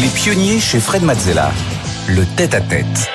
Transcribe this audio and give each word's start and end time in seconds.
Les 0.00 0.08
pionniers 0.08 0.58
chez 0.58 0.80
Fred 0.80 1.04
Mazzella. 1.04 1.52
Le 2.08 2.24
tête-à-tête. 2.36 3.10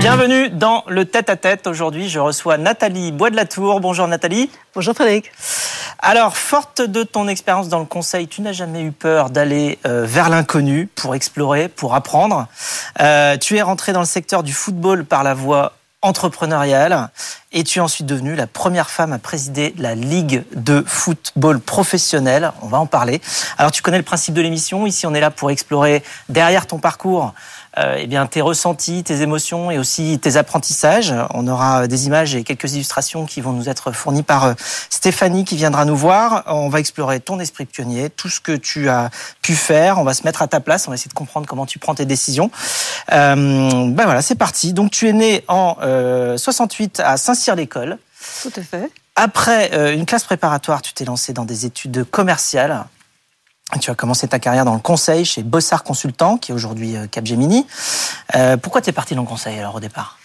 Bienvenue 0.00 0.48
dans 0.48 0.82
le 0.88 1.04
tête-à-tête. 1.04 1.66
Aujourd'hui, 1.66 2.08
je 2.08 2.18
reçois 2.18 2.56
Nathalie 2.56 3.12
Bois 3.12 3.28
de 3.28 3.36
la 3.36 3.44
Tour. 3.44 3.80
Bonjour 3.80 4.08
Nathalie. 4.08 4.50
Bonjour 4.74 4.94
Frédéric. 4.94 5.30
Alors, 5.98 6.38
forte 6.38 6.80
de 6.80 7.02
ton 7.02 7.28
expérience 7.28 7.68
dans 7.68 7.80
le 7.80 7.84
conseil, 7.84 8.26
tu 8.26 8.40
n'as 8.40 8.52
jamais 8.52 8.82
eu 8.82 8.92
peur 8.92 9.28
d'aller 9.28 9.78
euh, 9.86 10.06
vers 10.06 10.30
l'inconnu 10.30 10.88
pour 10.94 11.14
explorer, 11.14 11.68
pour 11.68 11.94
apprendre. 11.94 12.46
Euh, 13.00 13.36
tu 13.36 13.56
es 13.56 13.62
rentrée 13.62 13.92
dans 13.92 14.00
le 14.00 14.06
secteur 14.06 14.42
du 14.42 14.54
football 14.54 15.04
par 15.04 15.22
la 15.22 15.34
voie 15.34 15.74
entrepreneuriale 16.04 17.08
et 17.50 17.64
tu 17.64 17.78
es 17.78 17.82
ensuite 17.82 18.06
devenue 18.06 18.36
la 18.36 18.46
première 18.46 18.90
femme 18.90 19.12
à 19.12 19.18
présider 19.18 19.74
la 19.78 19.94
Ligue 19.94 20.44
de 20.54 20.84
football 20.86 21.60
professionnel? 21.60 22.52
On 22.62 22.68
va 22.68 22.78
en 22.78 22.86
parler. 22.86 23.20
Alors 23.58 23.72
tu 23.72 23.82
connais 23.82 23.96
le 23.96 24.04
principe 24.04 24.34
de 24.34 24.42
l'émission. 24.42 24.86
Ici, 24.86 25.06
on 25.06 25.14
est 25.14 25.20
là 25.20 25.30
pour 25.30 25.50
explorer 25.50 26.04
derrière 26.28 26.66
ton 26.66 26.78
parcours 26.78 27.32
euh, 27.78 27.96
eh 27.98 28.06
bien, 28.06 28.26
tes 28.26 28.40
ressentis, 28.40 29.02
tes 29.02 29.22
émotions 29.22 29.70
et 29.70 29.78
aussi 29.78 30.18
tes 30.20 30.36
apprentissages. 30.36 31.12
On 31.30 31.48
aura 31.48 31.88
des 31.88 32.06
images 32.06 32.34
et 32.34 32.44
quelques 32.44 32.72
illustrations 32.74 33.26
qui 33.26 33.40
vont 33.40 33.52
nous 33.52 33.68
être 33.68 33.90
fournies 33.90 34.22
par 34.22 34.44
euh, 34.44 34.54
Stéphanie 34.90 35.44
qui 35.44 35.56
viendra 35.56 35.84
nous 35.84 35.96
voir. 35.96 36.44
On 36.46 36.68
va 36.68 36.78
explorer 36.78 37.18
ton 37.18 37.40
esprit 37.40 37.64
pionnier, 37.64 38.10
tout 38.10 38.28
ce 38.28 38.40
que 38.40 38.52
tu 38.52 38.88
as 38.88 39.10
pu 39.42 39.56
faire. 39.56 39.98
On 39.98 40.04
va 40.04 40.14
se 40.14 40.22
mettre 40.22 40.42
à 40.42 40.46
ta 40.46 40.60
place. 40.60 40.86
On 40.86 40.92
va 40.92 40.94
essayer 40.94 41.08
de 41.08 41.14
comprendre 41.14 41.48
comment 41.48 41.66
tu 41.66 41.80
prends 41.80 41.94
tes 41.94 42.06
décisions. 42.06 42.50
Euh, 43.12 43.34
ben 43.34 44.04
voilà, 44.04 44.22
c'est 44.22 44.36
parti. 44.36 44.72
Donc 44.72 44.92
tu 44.92 45.08
es 45.08 45.12
né 45.12 45.44
en 45.48 45.76
68 46.36 47.00
à 47.00 47.16
Saint-Cyr-l'École. 47.16 47.98
Tout 48.42 48.52
à 48.56 48.62
fait. 48.62 48.90
Après 49.16 49.94
une 49.94 50.06
classe 50.06 50.24
préparatoire, 50.24 50.82
tu 50.82 50.92
t'es 50.92 51.04
lancé 51.04 51.32
dans 51.32 51.44
des 51.44 51.66
études 51.66 52.04
commerciales. 52.10 52.84
Tu 53.80 53.90
as 53.90 53.94
commencé 53.94 54.28
ta 54.28 54.38
carrière 54.38 54.64
dans 54.64 54.74
le 54.74 54.80
conseil 54.80 55.24
chez 55.24 55.42
Bossard 55.42 55.84
Consultant, 55.84 56.36
qui 56.36 56.52
est 56.52 56.54
aujourd'hui 56.54 56.96
euh, 56.96 57.06
Capgemini. 57.06 57.66
Euh, 58.34 58.56
pourquoi 58.56 58.80
tu 58.82 58.90
es 58.90 58.92
parti 58.92 59.14
dans 59.14 59.22
le 59.22 59.28
conseil 59.28 59.58
alors 59.58 59.74
au 59.74 59.80
départ? 59.80 60.18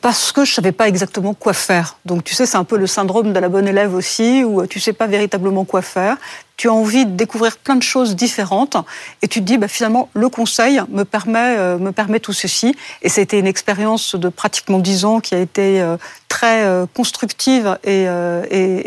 Parce 0.00 0.32
que 0.32 0.44
je 0.44 0.52
savais 0.52 0.72
pas 0.72 0.88
exactement 0.88 1.34
quoi 1.34 1.52
faire. 1.52 1.98
Donc 2.04 2.24
tu 2.24 2.34
sais, 2.34 2.46
c'est 2.46 2.56
un 2.56 2.64
peu 2.64 2.76
le 2.76 2.86
syndrome 2.86 3.32
de 3.32 3.38
la 3.38 3.48
bonne 3.48 3.68
élève 3.68 3.94
aussi, 3.94 4.42
où 4.42 4.66
tu 4.66 4.80
sais 4.80 4.94
pas 4.94 5.06
véritablement 5.06 5.64
quoi 5.64 5.82
faire 5.82 6.16
tu 6.56 6.68
as 6.68 6.72
envie 6.72 7.04
de 7.04 7.10
découvrir 7.10 7.58
plein 7.58 7.76
de 7.76 7.82
choses 7.82 8.16
différentes 8.16 8.76
et 9.22 9.28
tu 9.28 9.40
te 9.40 9.44
dis 9.44 9.58
bah, 9.58 9.68
finalement 9.68 10.08
le 10.14 10.28
conseil 10.28 10.80
me 10.88 11.04
permet 11.04 11.56
euh, 11.58 11.78
me 11.78 11.92
permet 11.92 12.20
tout 12.20 12.32
ceci. 12.32 12.74
Et 13.02 13.08
c'était 13.08 13.38
une 13.38 13.46
expérience 13.46 14.14
de 14.14 14.28
pratiquement 14.28 14.78
dix 14.78 15.04
ans 15.04 15.20
qui 15.20 15.34
a 15.34 15.38
été 15.38 15.80
euh, 15.80 15.96
très 16.28 16.64
euh, 16.64 16.86
constructive 16.94 17.78
et, 17.84 18.06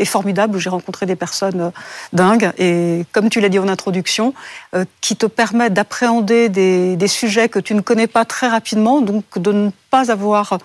formidable 0.06 0.56
où 0.56 0.60
j'ai 0.60 0.72
rencontré 0.72 1.06
des 1.06 1.16
personnes 1.16 1.72
dingues. 2.14 2.52
Et 2.58 3.06
comme 3.12 3.30
tu 3.30 3.42
l'as 3.42 3.50
dit 3.50 3.60
en 3.60 3.68
introduction 3.68 4.34
qui 5.02 5.16
te 5.16 5.28
permet 5.28 5.70
d'appréhender 5.70 6.50
des 6.50 7.08
sujets 7.08 7.48
que 7.48 7.60
tu 7.60 7.76
ne 7.76 7.82
connais 7.82 8.08
pas 8.08 8.26
très 8.26 8.48
rapidement 8.48 9.02
donc 9.02 9.38
de 9.38 9.52
ne 9.52 9.70
pas 9.92 10.12
avoir 10.12 10.58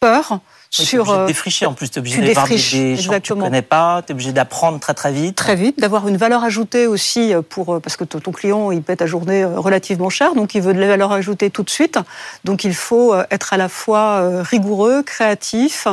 peur 0.00 0.40
sur. 0.70 0.86
Tu 0.86 0.96
es 0.96 1.00
obligé 1.00 1.20
de 1.22 1.26
défricher 1.26 1.66
en 1.66 1.74
plus, 1.74 1.90
tu 1.90 1.96
es 1.96 2.00
obligé 2.00 2.20
de 2.20 2.32
voir 2.32 2.48
des, 2.48 2.96
gens 2.96 3.12
que 3.12 3.18
tu 3.18 3.32
ne 3.34 3.40
connais 3.40 3.62
pas, 3.62 4.02
tu 4.02 4.12
es 4.12 4.14
obligé 4.14 4.32
d'apprendre 4.32 4.78
très 4.78 4.94
très 4.94 5.12
vite. 5.12 5.36
Très 5.36 5.56
vite, 5.56 5.80
d'avoir 5.80 6.06
une 6.08 6.16
valeur 6.16 6.44
ajoutée 6.44 6.86
aussi 6.86 7.32
pour 7.48 7.74
euh, 7.74 7.80
parce 7.80 7.96
que 7.96 8.04
ton 8.04 8.32
client 8.32 8.70
il 8.70 8.82
paie 8.82 8.96
ta 8.96 9.06
journée 9.06 9.42
euh, 9.42 9.58
relativement 9.58 10.10
cher, 10.10 10.34
donc 10.34 10.54
il 10.54 10.62
veut 10.62 10.72
de 10.72 10.78
la 10.78 10.86
valeur 10.86 11.12
ajoutée 11.12 11.50
tout 11.50 11.64
de 11.64 11.70
suite. 11.70 11.98
Donc 12.44 12.64
il 12.64 12.74
faut 12.74 13.12
euh, 13.12 13.24
être 13.30 13.52
à 13.52 13.56
la 13.56 13.68
fois 13.68 14.42
rigoureux, 14.42 15.02
créatif 15.02 15.88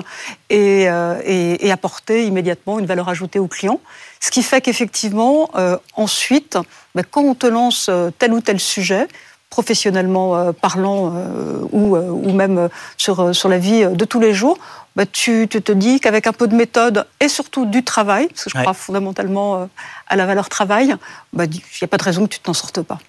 et, 0.49 0.83
et, 0.83 1.67
et 1.67 1.71
apporter 1.71 2.25
immédiatement 2.25 2.79
une 2.79 2.85
valeur 2.85 3.09
ajoutée 3.09 3.39
au 3.39 3.47
client. 3.47 3.81
Ce 4.19 4.31
qui 4.31 4.43
fait 4.43 4.61
qu'effectivement, 4.61 5.49
ensuite, 5.95 6.57
ben, 6.95 7.03
quand 7.09 7.21
on 7.21 7.35
te 7.35 7.45
lance 7.47 7.89
tel 8.17 8.33
ou 8.33 8.41
tel 8.41 8.59
sujet, 8.59 9.07
professionnellement 9.49 10.35
euh, 10.35 10.51
parlant 10.51 11.13
euh, 11.15 11.59
ou, 11.71 11.95
euh, 11.95 12.09
ou 12.09 12.33
même 12.33 12.69
sur, 12.97 13.33
sur 13.35 13.49
la 13.49 13.57
vie 13.57 13.85
de 13.85 14.05
tous 14.05 14.19
les 14.19 14.33
jours, 14.33 14.57
bah, 14.95 15.05
tu, 15.05 15.47
tu, 15.49 15.61
te 15.61 15.71
dis 15.71 15.99
qu'avec 15.99 16.27
un 16.27 16.33
peu 16.33 16.47
de 16.47 16.55
méthode 16.55 17.05
et 17.19 17.29
surtout 17.29 17.65
du 17.65 17.83
travail, 17.83 18.27
parce 18.27 18.45
que 18.45 18.49
je 18.49 18.59
crois 18.59 18.73
fondamentalement 18.73 19.69
à 20.07 20.15
la 20.15 20.25
valeur 20.25 20.49
travail, 20.49 20.95
bah, 21.33 21.45
il 21.45 21.51
n'y 21.51 21.61
a 21.83 21.87
pas 21.87 21.97
de 21.97 22.03
raison 22.03 22.25
que 22.25 22.33
tu 22.33 22.39
t'en 22.39 22.53
sortes 22.53 22.81
pas. 22.81 22.99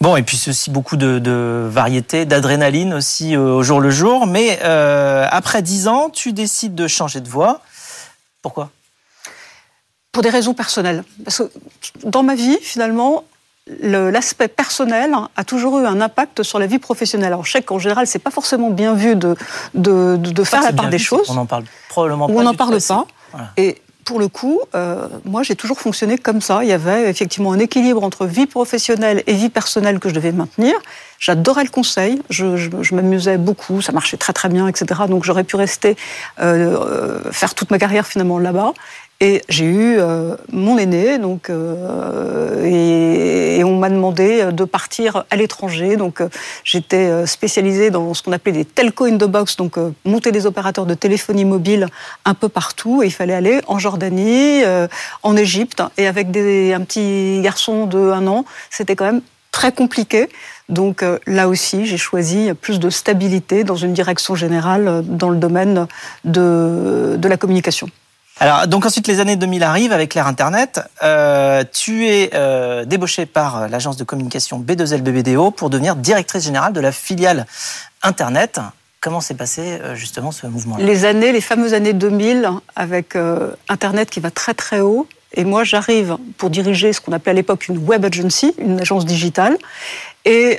Bon, 0.00 0.14
et 0.14 0.22
puis 0.22 0.36
c'est 0.36 0.50
aussi 0.50 0.70
beaucoup 0.70 0.96
de, 0.96 1.18
de 1.18 1.66
variété, 1.68 2.24
d'adrénaline 2.24 2.94
aussi 2.94 3.36
au 3.36 3.62
jour 3.62 3.80
le 3.80 3.90
jour. 3.90 4.26
Mais 4.26 4.60
euh, 4.62 5.26
après 5.30 5.60
dix 5.60 5.88
ans, 5.88 6.08
tu 6.08 6.32
décides 6.32 6.76
de 6.76 6.86
changer 6.86 7.20
de 7.20 7.28
voie. 7.28 7.62
Pourquoi? 8.40 8.70
Pour 10.12 10.22
des 10.22 10.30
raisons 10.30 10.54
personnelles. 10.54 11.02
Parce 11.24 11.38
que 11.38 11.50
dans 12.04 12.22
ma 12.22 12.36
vie, 12.36 12.58
finalement, 12.62 13.24
l'aspect 13.80 14.48
personnel 14.48 15.14
a 15.36 15.44
toujours 15.44 15.78
eu 15.78 15.86
un 15.86 16.00
impact 16.00 16.42
sur 16.42 16.58
la 16.58 16.66
vie 16.66 16.78
professionnelle. 16.78 17.32
Alors, 17.32 17.44
je 17.44 17.52
sais 17.52 17.62
qu'en 17.62 17.78
général, 17.78 18.06
c'est 18.06 18.18
pas 18.18 18.30
forcément 18.30 18.70
bien 18.70 18.94
vu 18.94 19.16
de, 19.16 19.36
de, 19.74 20.16
de 20.16 20.44
faire 20.44 20.62
la 20.62 20.72
part 20.72 20.88
des 20.88 20.98
choses. 20.98 21.28
On 21.30 21.36
en 21.36 21.46
parle 21.46 21.64
probablement 21.88 22.26
pas. 22.26 22.32
on 22.32 22.42
n'en 22.42 22.54
parle 22.54 22.78
pas. 22.80 23.06
Et 23.56 23.80
pour 24.08 24.18
le 24.18 24.28
coup, 24.28 24.58
euh, 24.74 25.06
moi, 25.26 25.42
j'ai 25.42 25.54
toujours 25.54 25.80
fonctionné 25.80 26.16
comme 26.16 26.40
ça. 26.40 26.64
Il 26.64 26.68
y 26.70 26.72
avait 26.72 27.10
effectivement 27.10 27.52
un 27.52 27.58
équilibre 27.58 28.02
entre 28.02 28.24
vie 28.24 28.46
professionnelle 28.46 29.22
et 29.26 29.34
vie 29.34 29.50
personnelle 29.50 29.98
que 29.98 30.08
je 30.08 30.14
devais 30.14 30.32
maintenir. 30.32 30.74
J'adorais 31.18 31.64
le 31.64 31.68
conseil, 31.68 32.22
je, 32.30 32.56
je, 32.56 32.70
je 32.80 32.94
m'amusais 32.94 33.36
beaucoup, 33.36 33.82
ça 33.82 33.92
marchait 33.92 34.16
très 34.16 34.32
très 34.32 34.48
bien, 34.48 34.66
etc. 34.66 35.02
Donc 35.08 35.24
j'aurais 35.24 35.44
pu 35.44 35.56
rester 35.56 35.94
euh, 36.40 37.20
euh 37.26 37.32
faire 37.32 37.54
toute 37.54 37.70
ma 37.70 37.78
carrière 37.78 38.06
finalement 38.06 38.38
là-bas. 38.38 38.72
Et 39.20 39.42
j'ai 39.48 39.64
eu 39.64 39.98
euh, 39.98 40.36
mon 40.52 40.78
aîné, 40.78 41.18
donc, 41.18 41.50
euh, 41.50 42.64
et, 42.64 43.64
on 43.64 43.76
m'a 43.76 43.90
demandé 43.90 44.52
de 44.52 44.64
partir 44.64 45.24
à 45.30 45.34
l'étranger. 45.34 45.96
Donc, 45.96 46.20
euh, 46.20 46.28
j'étais 46.62 47.26
spécialisée 47.26 47.90
dans 47.90 48.14
ce 48.14 48.22
qu'on 48.22 48.30
appelait 48.30 48.52
des 48.52 48.64
telco 48.64 49.06
in 49.06 49.16
the 49.16 49.24
box, 49.24 49.56
donc 49.56 49.76
monter 50.04 50.30
des 50.30 50.46
opérateurs 50.46 50.86
de 50.86 50.94
téléphonie 50.94 51.44
mobile 51.44 51.88
un 52.24 52.34
peu 52.34 52.48
partout. 52.48 53.02
Et 53.02 53.06
il 53.06 53.10
fallait 53.10 53.34
aller 53.34 53.60
en 53.66 53.80
Jordanie, 53.80 54.62
en 55.24 55.36
Égypte, 55.36 55.82
et 55.96 56.06
avec 56.06 56.30
des, 56.30 56.72
un 56.72 56.82
petit 56.82 57.40
garçon 57.42 57.86
de 57.86 57.98
un 57.98 58.26
an, 58.28 58.44
c'était 58.70 58.94
quand 58.94 59.06
même 59.06 59.22
très 59.50 59.72
compliqué. 59.72 60.28
Donc 60.68 61.04
là 61.26 61.48
aussi, 61.48 61.86
j'ai 61.86 61.96
choisi 61.96 62.52
plus 62.54 62.78
de 62.78 62.88
stabilité 62.88 63.64
dans 63.64 63.76
une 63.76 63.94
direction 63.94 64.36
générale 64.36 65.02
dans 65.04 65.30
le 65.30 65.38
domaine 65.38 65.88
de, 66.24 67.16
de 67.18 67.28
la 67.28 67.36
communication. 67.36 67.88
Alors, 68.40 68.68
donc 68.68 68.86
ensuite, 68.86 69.08
les 69.08 69.18
années 69.18 69.34
2000 69.34 69.64
arrivent 69.64 69.92
avec 69.92 70.14
l'ère 70.14 70.28
Internet. 70.28 70.80
Euh, 71.02 71.64
tu 71.72 72.06
es 72.06 72.30
euh, 72.34 72.84
débauché 72.84 73.26
par 73.26 73.68
l'agence 73.68 73.96
de 73.96 74.04
communication 74.04 74.60
B2L 74.60 75.02
BBDO 75.02 75.50
pour 75.50 75.70
devenir 75.70 75.96
directrice 75.96 76.44
générale 76.44 76.72
de 76.72 76.80
la 76.80 76.92
filiale 76.92 77.46
Internet. 78.02 78.60
Comment 79.00 79.20
s'est 79.20 79.34
passé 79.34 79.78
euh, 79.82 79.96
justement 79.96 80.30
ce 80.30 80.46
mouvement-là? 80.46 80.84
Les 80.84 81.04
années, 81.04 81.32
les 81.32 81.40
fameuses 81.40 81.74
années 81.74 81.92
2000, 81.92 82.48
avec 82.76 83.16
Internet 83.68 84.08
qui 84.08 84.20
va 84.20 84.30
très 84.30 84.54
très 84.54 84.80
haut. 84.80 85.08
Et 85.34 85.44
moi, 85.44 85.64
j'arrive 85.64 86.16
pour 86.36 86.48
diriger 86.48 86.92
ce 86.92 87.00
qu'on 87.00 87.12
appelait 87.12 87.32
à 87.32 87.34
l'époque 87.34 87.66
une 87.66 87.78
web 87.78 88.04
agency, 88.04 88.54
une 88.58 88.80
agence 88.80 89.04
digitale, 89.04 89.58
et 90.24 90.58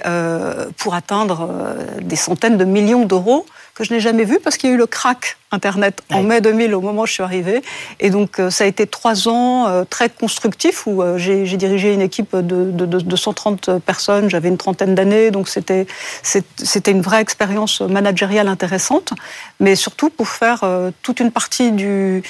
pour 0.78 0.94
atteindre 0.94 1.76
des 2.02 2.16
centaines 2.16 2.58
de 2.58 2.66
millions 2.66 3.06
d'euros 3.06 3.46
que 3.80 3.86
je 3.86 3.94
n'ai 3.94 4.02
jamais 4.02 4.26
vu 4.26 4.40
parce 4.44 4.58
qu'il 4.58 4.70
y 4.70 4.74
a 4.74 4.76
eu 4.76 4.78
le 4.78 4.86
crack 4.86 5.38
Internet 5.52 6.04
en 6.12 6.22
mai 6.22 6.42
2000 6.42 6.76
au 6.76 6.82
moment 6.82 7.04
où 7.04 7.06
je 7.08 7.14
suis 7.14 7.24
arrivée. 7.24 7.64
Et 8.00 8.12
donc 8.12 8.40
euh, 8.40 8.52
ça 8.52 8.66
a 8.66 8.68
été 8.68 8.86
trois 8.86 9.28
ans 9.28 9.68
euh, 9.68 9.84
très 9.84 10.10
constructifs 10.10 10.86
où 10.86 11.02
euh, 11.02 11.18
j'ai 11.18 11.58
dirigé 11.58 11.94
une 11.94 12.02
équipe 12.02 12.36
de, 12.36 12.72
de, 12.72 12.86
de 12.86 13.16
130 13.16 13.80
personnes, 13.80 14.30
j'avais 14.30 14.50
une 14.50 14.58
trentaine 14.58 14.94
d'années, 14.94 15.32
donc 15.32 15.50
c'était 15.50 15.88
c'était 16.22 16.92
une 16.92 17.02
vraie 17.02 17.22
expérience 17.22 17.82
managériale 17.82 18.48
intéressante, 18.48 19.14
mais 19.60 19.76
surtout 19.76 20.10
pour 20.10 20.28
faire 20.28 20.64
toute 21.02 21.20
une 21.20 21.32
partie 21.32 21.72
du 21.72 22.24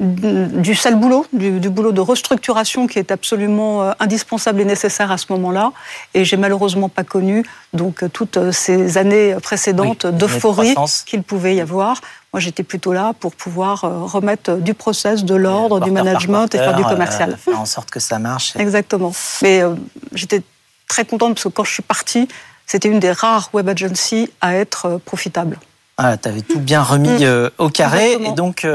du 0.00 0.74
sale 0.74 0.96
boulot, 0.96 1.24
du, 1.32 1.60
du, 1.60 1.70
boulot 1.70 1.92
de 1.92 2.00
restructuration 2.00 2.88
qui 2.88 2.98
est 2.98 3.12
absolument 3.12 3.94
indispensable 4.00 4.60
et 4.60 4.64
nécessaire 4.64 5.12
à 5.12 5.18
ce 5.18 5.26
moment-là. 5.30 5.70
Et 6.14 6.24
j'ai 6.24 6.36
malheureusement 6.36 6.88
pas 6.88 7.04
connu 7.04 7.44
donc 7.72 8.04
toutes 8.12 8.50
ces 8.50 8.98
années 8.98 9.36
précédentes 9.40 10.06
d'euphorie 10.06 10.74
qu'il 11.02 11.22
pouvait 11.22 11.56
y 11.56 11.60
avoir. 11.60 12.00
Moi, 12.32 12.40
j'étais 12.40 12.62
plutôt 12.62 12.92
là 12.92 13.12
pour 13.18 13.34
pouvoir 13.34 13.84
euh, 13.84 14.04
remettre 14.04 14.56
du 14.56 14.74
process, 14.74 15.24
de 15.24 15.34
l'ordre, 15.34 15.80
du 15.80 15.90
management 15.90 16.54
et 16.54 16.58
faire 16.58 16.76
du 16.76 16.84
commercial. 16.84 17.32
Euh, 17.32 17.36
faire 17.36 17.60
en 17.60 17.66
sorte 17.66 17.90
que 17.90 18.00
ça 18.00 18.18
marche. 18.18 18.54
Exactement. 18.58 19.12
Mais 19.42 19.62
euh, 19.62 19.74
j'étais 20.12 20.42
très 20.88 21.04
contente 21.04 21.34
parce 21.34 21.44
que 21.44 21.48
quand 21.48 21.64
je 21.64 21.72
suis 21.72 21.82
partie, 21.82 22.28
c'était 22.66 22.88
une 22.88 23.00
des 23.00 23.12
rares 23.12 23.50
web 23.52 23.68
agencies 23.68 24.30
à 24.40 24.54
être 24.54 25.00
profitable. 25.04 25.58
Ah, 25.96 26.16
tu 26.16 26.28
avais 26.28 26.42
tout 26.42 26.58
bien 26.58 26.82
remis 26.82 27.24
mm. 27.24 27.50
au 27.58 27.68
carré. 27.68 28.14
Et 28.14 28.32
donc, 28.32 28.66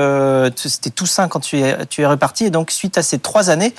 c'était 0.55 0.89
tout 0.89 1.05
sain 1.05 1.27
quand 1.27 1.41
tu 1.41 1.59
es, 1.59 1.85
tu 1.87 2.01
es 2.01 2.05
reparti. 2.05 2.45
Et 2.45 2.49
donc, 2.49 2.71
suite 2.71 2.97
à 2.97 3.03
ces 3.03 3.19
trois 3.19 3.49
années, 3.49 3.73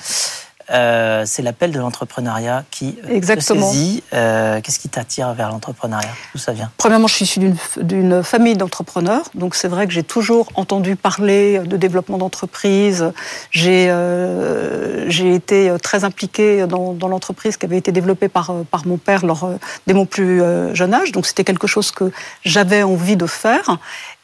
euh, 0.69 1.23
c'est 1.25 1.41
l'appel 1.41 1.71
de 1.71 1.79
l'entrepreneuriat 1.79 2.63
qui 2.71 2.97
euh, 3.05 3.13
Exactement. 3.15 3.61
te 3.69 3.73
saisit. 3.73 4.03
Euh, 4.13 4.61
Qu'est-ce 4.61 4.79
qui 4.79 4.89
t'attire 4.89 5.33
vers 5.33 5.49
l'entrepreneuriat? 5.49 6.09
D'où 6.33 6.39
ça 6.39 6.51
vient? 6.53 6.71
Premièrement, 6.77 7.07
je 7.07 7.15
suis 7.15 7.25
issue 7.25 7.39
d'une- 7.81 8.23
famille 8.23 8.55
d'entrepreneurs, 8.55 9.23
donc 9.35 9.55
c'est 9.55 9.67
vrai 9.67 9.87
que 9.87 9.93
j'ai 9.93 10.03
toujours 10.03 10.49
entendu 10.55 10.95
parler 10.95 11.59
de 11.59 11.77
développement 11.77 12.17
d'entreprise. 12.17 13.11
J'ai 13.51 13.87
euh, 13.89 15.09
été 15.09 15.73
très 15.81 16.03
impliquée 16.03 16.67
dans, 16.67 16.93
dans 16.93 17.07
l'entreprise 17.07 17.57
qui 17.57 17.65
avait 17.65 17.77
été 17.77 17.91
développée 17.91 18.27
par, 18.27 18.53
par 18.69 18.85
mon 18.87 18.97
père 18.97 19.25
lors, 19.25 19.49
dès 19.87 19.93
mon 19.93 20.05
plus 20.05 20.41
jeune 20.73 20.93
âge, 20.93 21.11
donc 21.11 21.25
c'était 21.25 21.43
quelque 21.43 21.67
chose 21.67 21.91
que 21.91 22.11
j'avais 22.43 22.83
envie 22.83 23.15
de 23.15 23.25
faire. 23.27 23.77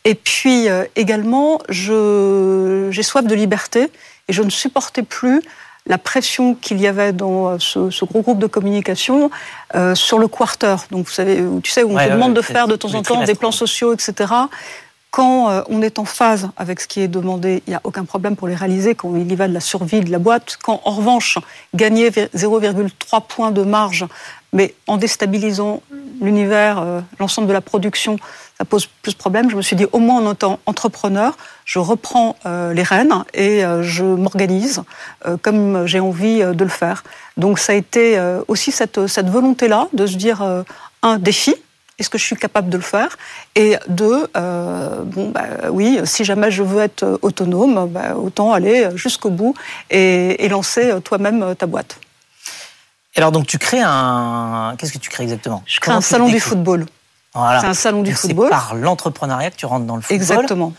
Et 0.05 0.15
puis 0.15 0.67
également, 0.95 1.59
j'ai 1.69 3.03
soif 3.03 3.25
de 3.25 3.35
liberté 3.35 3.89
et 4.27 4.33
je 4.33 4.41
ne 4.41 4.49
supportais 4.49 5.03
plus 5.03 5.41
la 5.87 5.97
pression 5.97 6.53
qu'il 6.55 6.79
y 6.79 6.87
avait 6.87 7.13
dans 7.13 7.47
euh, 7.47 7.57
ce, 7.59 7.89
ce 7.89 8.05
gros 8.05 8.21
groupe 8.21 8.39
de 8.39 8.47
communication 8.47 9.31
euh, 9.75 9.95
sur 9.95 10.19
le 10.19 10.27
quarter. 10.27 10.75
Donc, 10.91 11.07
vous 11.07 11.11
savez, 11.11 11.43
tu 11.63 11.71
sais, 11.71 11.83
où 11.83 11.91
on 11.91 11.95
Ouais, 11.95 12.07
te 12.07 12.13
demande 12.13 12.33
de 12.33 12.41
faire 12.41 12.67
de 12.67 12.75
temps 12.75 12.93
en 12.93 13.01
temps 13.01 13.23
des 13.23 13.35
plans 13.35 13.51
sociaux, 13.51 13.93
etc. 13.93 14.33
Quand 15.09 15.49
euh, 15.49 15.61
on 15.69 15.81
est 15.81 15.99
en 15.99 16.05
phase 16.05 16.49
avec 16.57 16.81
ce 16.81 16.87
qui 16.87 17.01
est 17.01 17.07
demandé, 17.07 17.63
il 17.65 17.71
n'y 17.71 17.75
a 17.75 17.81
aucun 17.83 18.05
problème 18.05 18.35
pour 18.35 18.47
les 18.47 18.55
réaliser 18.55 18.93
quand 18.93 19.15
il 19.15 19.31
y 19.31 19.35
va 19.35 19.47
de 19.47 19.53
la 19.53 19.61
survie 19.61 20.01
de 20.01 20.11
la 20.11 20.19
boîte. 20.19 20.57
Quand, 20.61 20.81
en 20.83 20.91
revanche, 20.91 21.39
gagner 21.73 22.09
0,3 22.09 23.21
points 23.27 23.51
de 23.51 23.63
marge, 23.63 24.05
mais 24.53 24.75
en 24.85 24.97
déstabilisant 24.97 25.81
l'univers, 26.21 26.79
euh, 26.79 27.01
l'ensemble 27.19 27.47
de 27.47 27.53
la 27.53 27.61
production, 27.61 28.17
ça 28.57 28.65
pose 28.65 28.87
plus 29.01 29.13
de 29.13 29.17
problèmes. 29.17 29.49
Je 29.49 29.55
me 29.55 29.61
suis 29.61 29.75
dit, 29.75 29.85
au 29.91 29.99
moins 29.99 30.25
en 30.25 30.33
étant 30.33 30.59
entrepreneur, 30.65 31.37
je 31.65 31.79
reprends 31.79 32.35
euh, 32.45 32.73
les 32.73 32.83
rênes 32.83 33.23
et 33.33 33.63
euh, 33.63 33.83
je 33.83 34.03
m'organise 34.03 34.81
euh, 35.27 35.37
comme 35.39 35.85
j'ai 35.85 35.99
envie 35.99 36.39
de 36.39 36.63
le 36.63 36.69
faire. 36.69 37.03
Donc 37.37 37.59
ça 37.59 37.73
a 37.73 37.75
été 37.75 38.19
aussi 38.47 38.71
cette, 38.71 39.05
cette 39.07 39.29
volonté-là 39.29 39.87
de 39.93 40.07
se 40.07 40.15
dire, 40.15 40.41
un 41.03 41.17
défi, 41.19 41.53
est-ce 41.99 42.09
que 42.09 42.17
je 42.17 42.23
suis 42.23 42.35
capable 42.35 42.69
de 42.69 42.77
le 42.77 42.83
faire? 42.83 43.17
Et 43.55 43.75
deux, 43.87 44.27
euh, 44.35 45.03
bon, 45.03 45.29
bah, 45.29 45.69
oui, 45.69 45.99
si 46.05 46.25
jamais 46.25 46.49
je 46.49 46.63
veux 46.63 46.81
être 46.81 47.19
autonome, 47.21 47.87
bah, 47.89 48.15
autant 48.15 48.53
aller 48.53 48.89
jusqu'au 48.95 49.29
bout 49.29 49.53
et, 49.91 50.43
et 50.43 50.49
lancer 50.49 50.93
toi-même 51.03 51.53
ta 51.55 51.67
boîte. 51.67 51.99
Et 53.15 53.19
alors, 53.19 53.31
donc, 53.31 53.47
tu 53.47 53.57
crées 53.57 53.81
un. 53.83 54.75
Qu'est-ce 54.77 54.93
que 54.93 54.99
tu 54.99 55.09
crées 55.09 55.23
exactement? 55.23 55.63
Je 55.65 55.79
crée 55.79 55.91
un 55.91 56.01
salon 56.01 56.27
du 56.27 56.39
football. 56.39 56.85
Voilà. 57.37 57.61
C'est 57.61 57.67
un 57.67 57.73
salon 57.73 58.01
du 58.03 58.09
Donc, 58.11 58.19
c'est 58.19 58.27
football. 58.29 58.49
par 58.49 58.75
l'entrepreneuriat 58.75 59.51
que 59.51 59.55
tu 59.55 59.65
rentres 59.65 59.85
dans 59.85 59.95
le 59.95 60.01
football. 60.01 60.15
Exactement. 60.15 60.73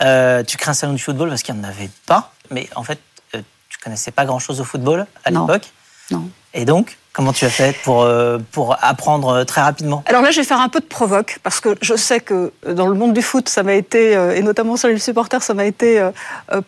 Euh, 0.00 0.42
tu 0.42 0.56
crées 0.56 0.70
un 0.70 0.74
salon 0.74 0.92
du 0.92 1.02
football 1.02 1.28
parce 1.28 1.42
qu'il 1.42 1.54
n'y 1.54 1.60
en 1.60 1.64
avait 1.64 1.90
pas, 2.06 2.32
mais 2.50 2.68
en 2.76 2.82
fait, 2.82 2.98
euh, 3.34 3.42
tu 3.68 3.78
connaissais 3.78 4.10
pas 4.10 4.24
grand-chose 4.24 4.60
au 4.60 4.64
football 4.64 5.06
à 5.24 5.30
l'époque. 5.30 5.70
Non. 6.10 6.28
Et 6.54 6.64
donc, 6.64 6.98
comment 7.12 7.32
tu 7.32 7.44
as 7.44 7.50
fait 7.50 7.76
pour, 7.82 8.02
euh, 8.02 8.38
pour 8.52 8.76
apprendre 8.80 9.28
euh, 9.28 9.44
très 9.44 9.60
rapidement? 9.60 10.02
Alors 10.06 10.22
là, 10.22 10.30
je 10.30 10.40
vais 10.40 10.46
faire 10.46 10.60
un 10.60 10.68
peu 10.68 10.80
de 10.80 10.86
provoque, 10.86 11.38
parce 11.42 11.60
que 11.60 11.76
je 11.80 11.94
sais 11.94 12.20
que 12.20 12.52
euh, 12.66 12.74
dans 12.74 12.86
le 12.86 12.94
monde 12.94 13.12
du 13.12 13.22
foot, 13.22 13.48
ça 13.48 13.62
m'a 13.62 13.74
été, 13.74 14.12
et 14.12 14.42
notamment 14.42 14.76
sur 14.76 14.88
les 14.88 14.98
supporters, 14.98 15.42
ça 15.42 15.54
m'a 15.54 15.64
été 15.64 16.02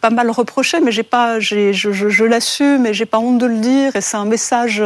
pas 0.00 0.10
mal 0.10 0.30
reproché, 0.30 0.80
mais 0.80 0.92
j'ai 0.92 1.02
pas, 1.02 1.40
j'ai, 1.40 1.72
je, 1.72 1.92
je, 1.92 2.24
l'assume 2.24 2.86
et 2.86 2.94
j'ai 2.94 3.06
pas 3.06 3.18
honte 3.18 3.38
de 3.38 3.46
le 3.46 3.58
dire, 3.58 3.96
et 3.96 4.00
c'est 4.00 4.16
un 4.16 4.24
message 4.24 4.82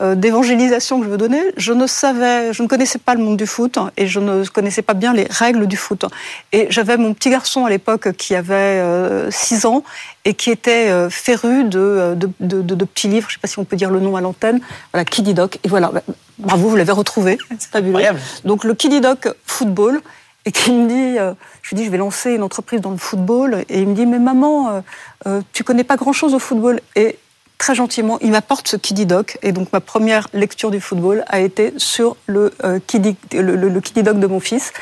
d'évangélisation 0.00 0.98
que 0.98 1.06
je 1.06 1.10
veux 1.10 1.18
donner. 1.18 1.42
Je 1.56 1.72
ne 1.72 1.86
savais, 1.86 2.52
je 2.52 2.62
ne 2.62 2.68
connaissais 2.68 2.98
pas 2.98 3.14
le 3.14 3.22
monde 3.22 3.36
du 3.36 3.46
foot, 3.46 3.78
et 3.96 4.06
je 4.06 4.20
ne 4.20 4.44
connaissais 4.46 4.82
pas 4.82 4.94
bien 4.94 5.12
les 5.12 5.26
règles 5.30 5.66
du 5.66 5.76
foot. 5.76 6.04
Et 6.52 6.66
j'avais 6.70 6.96
mon 6.96 7.14
petit 7.14 7.30
garçon 7.30 7.64
à 7.64 7.70
l'époque 7.70 8.12
qui 8.16 8.34
avait 8.34 8.82
6 9.30 9.66
ans, 9.66 9.82
et 10.24 10.34
qui 10.34 10.50
était 10.50 10.90
euh, 10.90 11.08
féru 11.10 11.64
de, 11.64 12.14
de, 12.14 12.30
de, 12.40 12.62
de, 12.62 12.84
petits 12.84 13.08
livres, 13.08 13.28
je 13.28 13.34
ne 13.34 13.38
sais 13.38 13.40
pas 13.40 13.48
si 13.48 13.58
on 13.58 13.64
peut 13.64 13.76
dire 13.76 13.90
le 13.90 14.00
nom 14.00 14.16
à 14.16 14.20
l'antenne, 14.20 14.60
voilà, 14.92 15.04
Kiddy 15.04 15.34
Doc. 15.34 15.58
Et 15.64 15.68
voilà, 15.68 15.88
bah, 15.88 16.02
bravo, 16.38 16.68
vous 16.68 16.76
l'avez 16.76 16.92
retrouvé, 16.92 17.38
c'est 17.58 17.70
fabuleux. 17.70 17.90
Incroyable. 17.90 18.20
Donc 18.44 18.64
le 18.64 18.74
Kiddy 18.74 19.00
Doc 19.00 19.28
football, 19.46 20.00
et 20.46 20.52
qui 20.52 20.72
me 20.72 20.88
dit, 20.88 21.18
euh, 21.18 21.34
je 21.62 21.70
lui 21.70 21.76
dis, 21.76 21.84
je 21.84 21.90
vais 21.90 21.98
lancer 21.98 22.32
une 22.32 22.42
entreprise 22.42 22.80
dans 22.80 22.90
le 22.90 22.96
football, 22.96 23.64
et 23.68 23.80
il 23.80 23.88
me 23.88 23.94
dit, 23.94 24.06
mais 24.06 24.18
maman, 24.18 24.70
euh, 24.70 24.80
euh, 25.26 25.40
tu 25.52 25.64
connais 25.64 25.84
pas 25.84 25.96
grand-chose 25.96 26.34
au 26.34 26.38
football. 26.38 26.80
Et 26.96 27.18
très 27.58 27.74
gentiment, 27.74 28.18
il 28.22 28.30
m'apporte 28.30 28.68
ce 28.68 28.76
Kiddy 28.76 29.04
Doc, 29.04 29.36
et 29.42 29.52
donc 29.52 29.70
ma 29.72 29.80
première 29.80 30.28
lecture 30.32 30.70
du 30.70 30.80
football 30.80 31.24
a 31.28 31.40
été 31.40 31.74
sur 31.76 32.16
le, 32.26 32.54
euh, 32.64 32.78
Kiddy, 32.86 33.16
le, 33.32 33.54
le, 33.54 33.68
le 33.68 33.80
Kiddy 33.82 34.02
Doc 34.02 34.18
de 34.18 34.26
mon 34.26 34.40
fils. 34.40 34.72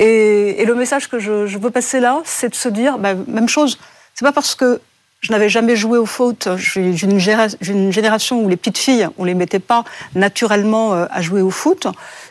Et, 0.00 0.60
et 0.60 0.64
le 0.64 0.74
message 0.74 1.08
que 1.08 1.20
je, 1.20 1.46
je 1.46 1.58
veux 1.58 1.70
passer 1.70 2.00
là, 2.00 2.20
c'est 2.24 2.48
de 2.48 2.56
se 2.56 2.68
dire, 2.68 2.98
bah, 2.98 3.14
même 3.28 3.48
chose, 3.48 3.78
c'est 4.14 4.24
pas 4.24 4.32
parce 4.32 4.54
que 4.54 4.80
je 5.24 5.32
n'avais 5.32 5.48
jamais 5.48 5.74
joué 5.74 5.96
au 5.96 6.06
foot. 6.06 6.48
J'ai 6.56 6.80
une, 6.82 7.10
une 7.10 7.92
génération 7.92 8.42
où 8.42 8.48
les 8.48 8.56
petites 8.56 8.76
filles, 8.76 9.08
on 9.16 9.24
les 9.24 9.34
mettait 9.34 9.58
pas 9.58 9.84
naturellement 10.14 10.92
euh, 10.92 11.06
à 11.10 11.22
jouer 11.22 11.40
au 11.40 11.50
foot, 11.50 11.86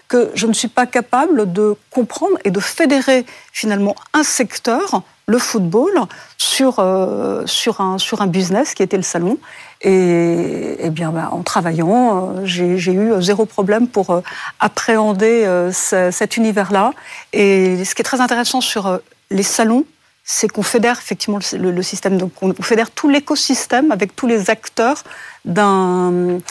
que 0.07 0.30
je 0.35 0.45
ne 0.45 0.53
suis 0.53 0.68
pas 0.68 0.85
capable 0.85 1.51
de 1.51 1.75
comprendre 1.89 2.38
et 2.44 2.51
de 2.51 2.59
fédérer 2.59 3.25
finalement 3.51 3.95
un 4.13 4.24
secteur, 4.24 5.01
le 5.25 5.39
football, 5.39 5.91
sur, 6.38 6.75
euh, 6.77 7.44
sur, 7.47 7.81
un, 7.81 7.97
sur 7.97 8.21
un 8.21 8.27
business 8.27 8.75
qui 8.75 8.83
était 8.83 8.97
le 8.97 9.03
salon. 9.03 9.39
Et, 9.81 10.86
et 10.86 10.89
bien, 10.91 11.09
bah, 11.09 11.29
en 11.31 11.41
travaillant, 11.41 12.36
euh, 12.38 12.45
j'ai 12.45 12.94
eu 12.94 13.13
zéro 13.21 13.47
problème 13.47 13.88
pour 13.88 14.21
appréhender 14.59 15.45
ce, 15.74 16.12
cet 16.12 16.38
univers-là. 16.38 16.91
Et 17.31 17.83
ce 17.83 17.95
qui 17.95 18.03
est 18.03 18.06
très 18.06 18.21
intéressant 18.21 18.62
sur 18.62 19.00
les 19.31 19.44
salons, 19.44 19.86
c'est 20.23 20.47
qu'on 20.47 20.63
fédère 20.63 20.97
effectivement 20.97 21.39
le, 21.53 21.71
le, 21.71 21.83
système, 21.83 22.17
donc 22.17 22.31
on 22.41 22.53
fédère 22.61 22.91
tout 22.91 23.09
l'écosystème 23.09 23.91
avec 23.91 24.15
tous 24.15 24.27
les 24.27 24.49
acteurs 24.49 25.03
d'un 25.45 26.41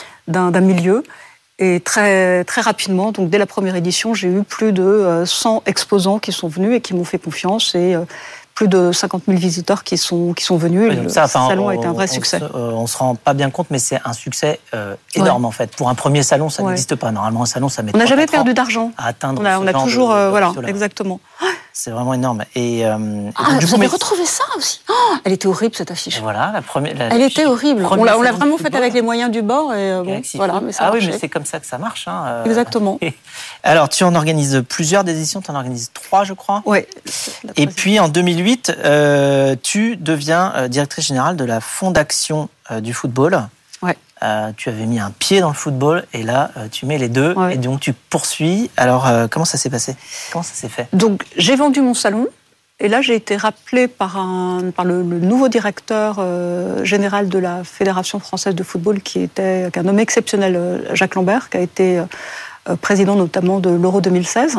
milieu. 0.60 1.02
Et 1.58 1.80
très, 1.80 2.44
très 2.44 2.60
rapidement, 2.60 3.12
donc 3.12 3.30
dès 3.30 3.38
la 3.38 3.46
première 3.46 3.76
édition, 3.76 4.14
j'ai 4.14 4.28
eu 4.28 4.42
plus 4.42 4.72
de 4.72 5.22
100 5.24 5.62
exposants 5.66 6.18
qui 6.18 6.32
sont 6.32 6.48
venus 6.48 6.76
et 6.76 6.80
qui 6.80 6.92
m'ont 6.94 7.04
fait 7.04 7.18
confiance 7.18 7.74
et 7.74 7.96
plus 8.54 8.68
de 8.68 8.92
50 8.92 9.24
000 9.28 9.38
visiteurs 9.38 9.82
qui 9.84 9.96
sont, 9.96 10.32
qui 10.34 10.44
sont 10.44 10.56
venus. 10.56 10.90
Oui, 10.90 10.96
le 10.96 11.06
enfin, 11.06 11.26
salon 11.26 11.66
on, 11.66 11.68
a 11.68 11.74
été 11.74 11.86
un 11.86 11.92
vrai 11.92 12.06
succès. 12.06 12.38
Se, 12.38 12.44
euh, 12.44 12.48
on 12.72 12.86
se 12.86 12.96
rend 12.98 13.14
pas 13.14 13.32
bien 13.32 13.50
compte, 13.50 13.68
mais 13.70 13.78
c'est 13.78 13.98
un 14.04 14.12
succès 14.12 14.60
euh, 14.74 14.94
énorme 15.14 15.42
Ouais. 15.44 15.48
en 15.48 15.52
fait. 15.52 15.74
Pour 15.74 15.88
un 15.88 15.94
premier 15.94 16.22
salon, 16.22 16.50
ça 16.50 16.62
Ouais. 16.62 16.70
n'existe 16.70 16.94
pas. 16.96 17.10
Normalement, 17.12 17.42
un 17.44 17.46
salon, 17.46 17.68
ça 17.68 17.82
met 17.82 17.92
On 17.94 17.98
n'a 17.98 18.06
jamais 18.06 18.26
perdu 18.26 18.52
d'argent. 18.54 18.92
à 18.98 19.06
atteindre. 19.08 19.40
On 19.40 19.44
a, 19.44 19.54
ce 19.56 19.60
on 19.62 19.66
a 19.66 19.72
genre 19.72 19.84
toujours, 19.84 20.08
de- 20.10 20.14
euh, 20.14 20.30
voilà, 20.30 20.52
exactement. 20.66 21.20
C'est 21.74 21.90
vraiment 21.90 22.12
énorme. 22.12 22.44
Et, 22.54 22.84
euh, 22.86 22.90
et 23.28 23.32
Ah, 23.34 23.50
donc, 23.52 23.60
du 23.60 23.66
coup, 23.66 23.72
avez 23.72 23.80
mais- 23.80 23.86
retrouvé 23.86 24.26
ça 24.26 24.44
aussi 24.56 24.80
Oh, 24.90 24.92
Elle 25.24 25.32
était 25.32 25.46
horrible 25.48 25.74
cette 25.74 25.88
et 25.90 25.92
affiche. 25.92 26.20
voilà, 26.20 26.50
la 26.52 26.60
première. 26.62 26.94
la- 26.96 27.06
Elle 27.14 27.22
était 27.22 27.46
horrible. 27.46 27.86
On 27.90 28.04
l'a 28.04 28.16
vraiment 28.16 28.58
faite 28.58 28.74
avec 28.74 28.92
les 28.92 29.00
moyens 29.02 29.30
du 29.30 29.40
bord 29.42 29.72
et 29.72 29.92
euh, 29.92 30.02
bon, 30.02 30.20
voilà, 30.34 30.60
mais 30.60 30.72
ça 30.72 30.84
ah 30.86 30.90
oui, 30.92 31.04
mais 31.06 31.18
c'est 31.18 31.28
comme 31.30 31.46
ça 31.46 31.60
que 31.60 31.66
ça 31.66 31.78
marche. 31.78 32.06
hein, 32.08 32.24
euh. 32.26 32.44
Exactement. 32.44 32.98
Alors, 33.62 33.88
tu 33.88 34.04
en 34.04 34.14
organises 34.14 34.62
plusieurs 34.68 35.02
des 35.04 35.12
éditions, 35.12 35.40
tu 35.40 35.50
en 35.50 35.54
organises 35.54 35.90
trois, 35.94 36.24
je 36.24 36.34
crois. 36.34 36.62
La 36.66 37.52
Et 37.56 37.66
puis 37.66 37.98
en 38.00 38.08
2008, 38.08 38.72
euh, 38.84 39.56
tu 39.62 39.96
deviens 39.96 40.68
directrice 40.68 41.06
générale 41.06 41.36
de 41.36 41.44
la 41.44 41.60
Fondation 41.60 42.48
du 42.80 42.92
football. 42.92 43.48
Ouais. 43.82 43.96
Euh, 44.22 44.52
tu 44.56 44.68
avais 44.68 44.86
mis 44.86 45.00
un 45.00 45.10
pied 45.10 45.40
dans 45.40 45.48
le 45.48 45.54
football 45.54 46.04
et 46.12 46.22
là, 46.22 46.50
euh, 46.56 46.68
tu 46.70 46.86
mets 46.86 46.98
les 46.98 47.08
deux 47.08 47.32
Ouais. 47.34 47.54
et 47.54 47.56
donc 47.58 47.80
tu 47.80 47.92
poursuis. 47.92 48.70
Alors, 48.76 49.06
euh, 49.08 49.26
comment 49.28 49.44
ça 49.44 49.58
s'est 49.58 49.70
passé? 49.70 49.96
Comment 50.32 50.42
ça 50.44 50.54
s'est 50.54 50.68
fait? 50.68 50.86
Donc 50.92 51.24
j'ai 51.36 51.56
vendu 51.56 51.80
mon 51.80 51.94
salon 51.94 52.28
et 52.78 52.88
là 52.88 53.00
j'ai 53.00 53.14
été 53.16 53.36
rappelée 53.36 53.88
par, 53.88 54.16
un, 54.18 54.70
par 54.74 54.84
le, 54.84 55.02
le 55.02 55.18
nouveau 55.18 55.48
directeur 55.48 56.20
général 56.84 57.28
de 57.28 57.38
la 57.38 57.64
Fédération 57.64 58.18
française 58.20 58.54
de 58.54 58.62
football 58.62 59.00
qui 59.00 59.20
était 59.20 59.68
a 59.74 59.82
nommé 59.82 60.02
exceptionnel 60.02 60.84
Jacques 60.92 61.14
Lambert, 61.14 61.48
qui 61.50 61.56
a 61.56 61.60
été 61.60 62.02
président 62.80 63.16
notamment 63.16 63.60
de 63.60 63.70
l'Euro 63.70 64.00
2016 64.00 64.56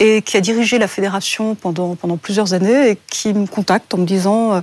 et 0.00 0.22
qui 0.22 0.36
a 0.36 0.40
dirigé 0.40 0.78
la 0.78 0.88
fédération 0.88 1.54
pendant, 1.54 1.94
pendant 1.96 2.16
plusieurs 2.16 2.54
années 2.54 2.90
et 2.90 2.98
qui 3.08 3.32
me 3.34 3.46
contacte 3.46 3.94
en 3.94 3.98
me 3.98 4.04
disant 4.06 4.62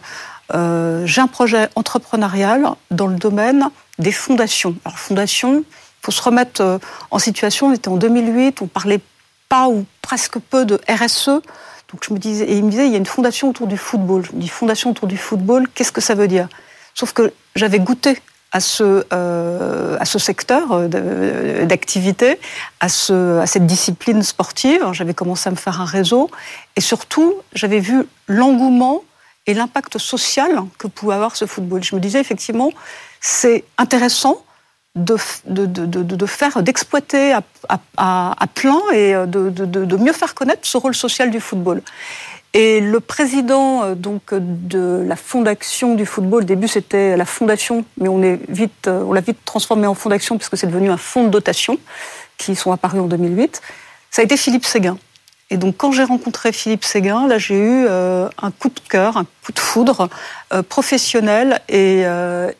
euh, 0.53 1.05
j'ai 1.05 1.21
un 1.21 1.27
projet 1.27 1.69
entrepreneurial 1.75 2.67
dans 2.89 3.07
le 3.07 3.15
domaine 3.15 3.69
des 4.01 4.11
fondations. 4.11 4.75
Alors 4.85 4.99
fondation, 4.99 5.59
il 5.59 6.05
faut 6.05 6.11
se 6.11 6.21
remettre 6.21 6.61
euh, 6.61 6.77
en 7.11 7.19
situation. 7.19 7.67
On 7.67 7.73
était 7.73 7.87
en 7.87 7.97
2008, 7.97 8.61
on 8.61 8.67
parlait 8.67 8.99
pas 9.49 9.67
ou 9.67 9.85
presque 10.01 10.39
peu 10.39 10.65
de 10.65 10.79
RSE. 10.89 11.41
Donc 11.91 12.05
je 12.07 12.13
me 12.13 12.19
disais, 12.19 12.45
et 12.45 12.57
il 12.57 12.63
me 12.63 12.71
disait, 12.71 12.85
il 12.85 12.91
y 12.91 12.95
a 12.95 12.97
une 12.97 13.05
fondation 13.05 13.49
autour 13.49 13.67
du 13.67 13.77
football. 13.77 14.25
Je 14.25 14.35
me 14.35 14.41
dis, 14.41 14.47
fondation 14.47 14.91
autour 14.91 15.07
du 15.07 15.17
football, 15.17 15.67
qu'est-ce 15.73 15.91
que 15.91 16.01
ça 16.01 16.15
veut 16.15 16.27
dire? 16.27 16.47
Sauf 16.93 17.13
que 17.13 17.33
j'avais 17.55 17.79
goûté 17.79 18.17
à 18.51 18.59
ce, 18.59 19.05
euh, 19.13 19.97
à 19.99 20.05
ce 20.05 20.19
secteur 20.19 20.71
euh, 20.71 21.65
d'activité, 21.65 22.39
à, 22.79 22.89
ce, 22.89 23.39
à 23.39 23.45
cette 23.45 23.65
discipline 23.65 24.23
sportive. 24.23 24.85
J'avais 24.91 25.13
commencé 25.13 25.47
à 25.47 25.51
me 25.51 25.57
faire 25.57 25.79
un 25.79 25.85
réseau. 25.85 26.29
Et 26.75 26.81
surtout, 26.81 27.35
j'avais 27.53 27.79
vu 27.79 28.05
l'engouement 28.27 29.03
et 29.47 29.53
l'impact 29.53 29.97
social 29.97 30.63
que 30.77 30.87
pouvait 30.87 31.15
avoir 31.15 31.35
ce 31.35 31.45
football. 31.45 31.83
Je 31.83 31.95
me 31.95 32.01
disais, 32.01 32.19
effectivement, 32.19 32.71
c'est 33.21 33.63
intéressant 33.77 34.43
de, 34.95 35.15
de, 35.45 35.65
de, 35.65 35.85
de, 36.03 36.25
faire, 36.25 36.61
d'exploiter 36.61 37.31
à, 37.31 37.41
à, 37.69 38.35
à, 38.37 38.47
plein 38.47 38.81
et 38.93 39.13
de, 39.25 39.49
de 39.49 39.95
mieux 39.95 40.11
faire 40.11 40.35
connaître 40.35 40.67
ce 40.67 40.75
rôle 40.77 40.95
social 40.95 41.31
du 41.31 41.39
football. 41.39 41.81
Et 42.53 42.81
le 42.81 42.99
président 42.99 43.83
euh, 43.83 43.95
donc 43.95 44.33
de 44.33 45.03
la 45.07 45.15
fondation 45.15 45.95
du 45.95 46.05
football, 46.05 46.43
au 46.43 46.45
début 46.45 46.67
c'était 46.67 47.15
la 47.15 47.25
fondation, 47.25 47.85
mais 47.97 48.09
on 48.09 48.21
est 48.21 48.39
vite, 48.49 48.87
euh, 48.87 49.03
on 49.05 49.13
l'a 49.13 49.21
vite 49.21 49.37
transformé 49.45 49.87
en 49.87 49.93
fondation 49.93 50.37
puisque 50.37 50.57
c'est 50.57 50.67
devenu 50.67 50.89
un 50.89 50.97
fonds 50.97 51.23
de 51.23 51.29
dotation 51.29 51.77
qui 52.37 52.55
sont 52.55 52.71
apparus 52.73 53.01
en 53.01 53.07
2008. 53.07 53.61
Ça 54.09 54.21
a 54.21 54.25
été 54.25 54.35
Philippe 54.35 54.65
Séguin. 54.65 54.97
Et 55.51 55.57
donc 55.57 55.75
quand 55.77 55.91
j'ai 55.91 56.03
rencontré 56.03 56.51
Philippe 56.51 56.83
Séguin, 56.83 57.27
là 57.27 57.37
j'ai 57.37 57.57
eu 57.57 57.85
euh, 57.87 58.27
un 58.41 58.49
coup 58.49 58.69
de 58.69 58.79
cœur, 58.89 59.17
un 59.17 59.25
coup 59.45 59.51
de 59.51 59.59
foudre 59.59 60.09
professionnel 60.69 61.61
et, 61.69 62.03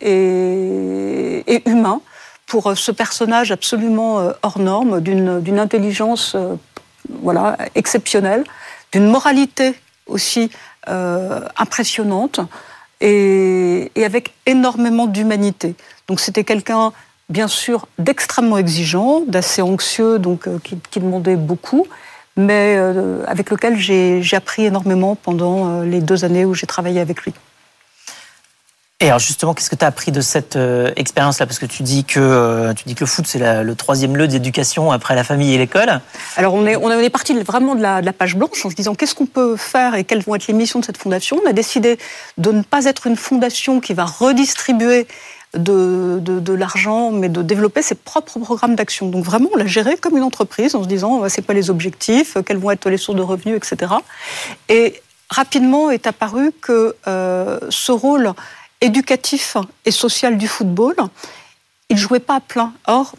et, 0.02 1.56
et, 1.56 1.70
humain 1.70 2.02
pour 2.46 2.78
ce 2.78 2.92
personnage 2.92 3.52
absolument 3.52 4.32
hors 4.44 4.60
norme, 4.60 5.02
d'une 5.02 5.60
intelligence 5.60 6.36
voilà 7.10 7.58
exceptionnelle 7.76 8.44
d'une 8.92 9.10
moralité 9.10 9.76
aussi 10.08 10.52
euh, 10.90 11.42
impressionnante 11.58 12.40
et, 13.00 13.90
avec 13.96 14.34
énormément 14.46 15.08
d'humanité. 15.08 15.76
Donc 16.08 16.20
c'était 16.20 16.44
quelqu'un, 16.44 16.92
bien 17.30 17.48
sûr, 17.48 17.88
d'extrêmement 17.98 18.58
exigeant, 18.58 19.22
d'assez 19.28 19.62
anxieux, 19.62 20.20
donc 20.20 20.48
euh, 20.48 20.60
qui, 20.64 21.00
demandait 21.00 21.36
beaucoup, 21.36 21.88
mais 22.42 22.76
euh, 22.78 23.24
avec 23.28 23.50
lequel 23.50 23.78
j'ai 23.78 24.36
appris 24.36 24.66
énormément 24.66 25.16
pendant 25.16 25.82
les 25.82 26.02
deux 26.02 26.26
années 26.26 26.46
où 26.46 26.54
j'ai 26.54 26.68
travaillé 26.68 27.00
avec 27.00 27.24
lui. 27.24 27.34
Et 29.02 29.08
alors 29.08 29.18
justement, 29.18 29.56
qu'est-ce 29.56 29.72
que 29.72 29.76
tu 29.76 29.84
as 29.84 29.88
appris 29.88 30.12
de 30.12 30.22
cette 30.22 30.56
euh, 30.56 30.92
expérience-là? 30.96 31.48
Parce 31.48 31.58
que 31.58 31.66
tu 31.66 31.82
dis 31.82 32.04
que 32.04 32.20
euh, 32.20 32.74
tu 32.74 32.84
dis 32.86 32.94
que 32.94 33.00
le 33.00 33.08
foot 33.08 33.26
c'est 33.26 33.64
le 33.64 33.76
troisième 33.76 34.16
lieu 34.16 34.28
d'éducation 34.28 34.92
après 34.92 35.16
la 35.16 35.24
famille 35.24 35.56
et 35.56 35.58
l'école. 35.58 36.02
Alors 36.38 36.54
on 36.54 36.68
est 36.68 36.76
on 36.76 36.92
est 36.92 37.10
parti 37.10 37.34
vraiment 37.42 37.74
de 37.74 37.82
la, 37.82 38.02
de 38.02 38.06
la 38.06 38.14
page 38.14 38.36
blanche 38.36 38.64
en 38.64 38.70
se 38.70 38.76
disant 38.76 38.94
qu'est-ce 38.94 39.16
qu'on 39.16 39.26
peut 39.26 39.58
faire 39.58 39.96
et 39.96 40.04
quelles 40.04 40.22
vont 40.22 40.36
être 40.36 40.46
les 40.46 40.54
missions 40.54 40.80
de 40.80 40.86
cette 40.86 40.98
fondation? 40.98 41.40
On 41.44 41.50
a 41.50 41.54
décidé 41.54 41.98
de 42.38 42.52
ne 42.52 42.62
pas 42.62 42.86
être 42.86 43.08
une 43.08 43.16
fondation 43.16 43.80
qui 43.80 43.96
va 43.96 44.06
redistribuer 44.06 45.08
de, 45.54 46.54
l'argent, 46.54 47.12
mais 47.12 47.30
de 47.30 47.42
développer 47.42 47.82
ses 47.82 47.96
propres 47.96 48.40
programmes 48.40 48.76
d'action. 48.76 49.10
Donc 49.10 49.24
vraiment, 49.26 49.50
on 49.54 49.58
l'a 49.58 49.66
géré 49.66 49.98
comme 49.98 50.18
une 50.18 50.24
entreprise 50.24 50.76
en 50.76 50.84
se 50.84 50.88
disant 50.88 51.28
c'est 51.30 51.42
pas 51.42 51.54
les 51.54 51.70
objectifs, 51.70 52.38
quelles 52.46 52.58
vont 52.58 52.72
être 52.72 52.90
les 52.90 52.98
sources 52.98 53.18
de 53.18 53.24
revenus, 53.24 53.58
etc. 53.58 53.94
Et 54.70 55.02
rapidement 55.30 55.90
est 55.90 56.08
apparu 56.08 56.52
que 56.62 56.96
euh, 57.08 57.60
ce 57.70 57.92
rôle 57.92 58.34
éducatif 58.82 59.58
et 59.86 59.92
social 59.92 60.38
du 60.38 60.48
football, 60.48 60.96
il 61.90 61.98
jouait 61.98 62.20
pas 62.20 62.36
à 62.36 62.40
plein. 62.40 62.74
Or, 62.88 63.16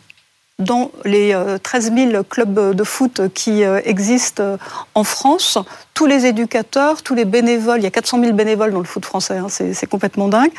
dans 0.62 0.90
les 1.04 1.36
13 1.62 1.92
euh, 1.92 2.10
000 2.12 2.24
clubs 2.24 2.74
de 2.74 2.84
foot 2.84 3.32
qui 3.34 3.64
euh, 3.64 3.80
existent 3.84 4.42
euh, 4.42 4.56
en 4.94 5.04
France, 5.04 5.58
tous 5.94 6.06
les 6.06 6.26
éducateurs, 6.26 7.02
tous 7.02 7.14
les 7.14 7.24
bénévoles, 7.24 7.80
il 7.80 7.84
y 7.84 7.86
a 7.86 7.90
400 7.90 8.20
000 8.20 8.32
bénévoles 8.32 8.72
dans 8.72 8.78
le 8.78 8.84
foot 8.84 9.04
français, 9.04 9.38
hein, 9.38 9.48
c'est 9.48 9.86
complètement 9.86 10.28
dingue, 10.28 10.52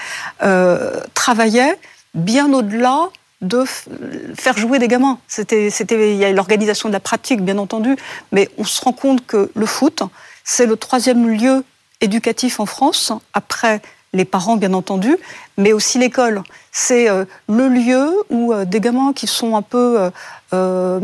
travaillaient 1.14 1.78
bien 2.14 2.52
au-delà 2.54 3.10
de 3.42 3.66
faire 3.66 4.58
jouer 4.58 4.80
des 4.80 4.88
gamins. 4.88 5.18
C'était, 5.28 5.68
il 5.68 6.18
y 6.18 6.26
a 6.26 6.32
l'organisation 6.32 6.88
de 6.88 6.94
la 6.94 7.00
pratique, 7.00 7.42
bien 7.42 7.58
entendu, 7.58 7.98
mais 8.32 8.50
on 8.58 8.64
se 8.64 8.82
rend 8.82 8.94
compte 8.94 9.26
que 9.26 9.52
le 9.54 9.66
foot, 9.66 10.04
c'est 10.44 10.66
le 10.66 10.78
troisième 10.78 11.28
lieu 11.28 11.64
éducatif 12.00 12.60
en 12.60 12.66
France, 12.66 13.12
après 13.34 13.82
les 14.14 14.26
parents 14.26 14.58
bien 14.58 14.74
entendu, 14.74 15.18
mais 15.58 15.74
aussi 15.74 15.98
l'école. 15.98 16.44
C'est 16.72 17.10
euh, 17.10 17.26
le 17.50 17.68
lieu 17.68 18.12
où 18.30 18.54
euh, 18.54 18.66
des 18.66 18.80
gamins 18.80 19.14
qui 19.14 19.28
sont 19.28 19.56
un 19.56 19.62
peu 19.62 20.10
euh, 20.54 21.00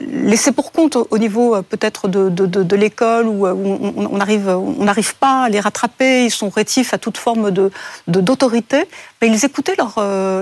laissés 0.00 0.52
pour 0.52 0.72
compte 0.72 0.96
au 0.96 1.18
niveau 1.18 1.60
peut-être 1.62 2.08
de, 2.08 2.76
l'école, 2.76 3.26
où, 3.26 3.46
on 3.46 4.16
n'arrive 4.16 4.48
on 4.48 4.84
n'arrive 4.84 5.14
pas 5.16 5.44
à 5.44 5.48
les 5.48 5.60
rattraper, 5.60 6.24
ils 6.24 6.30
sont 6.30 6.48
rétifs 6.48 6.94
à 6.94 6.98
toute 6.98 7.18
forme 7.18 7.50
de 7.50 7.70
d'autorité, 8.06 8.88
mais 9.20 9.28
ils 9.28 9.44
écoutaient 9.44 9.76
leur, 9.76 9.94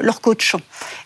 leur 0.03 0.21
coach. 0.21 0.55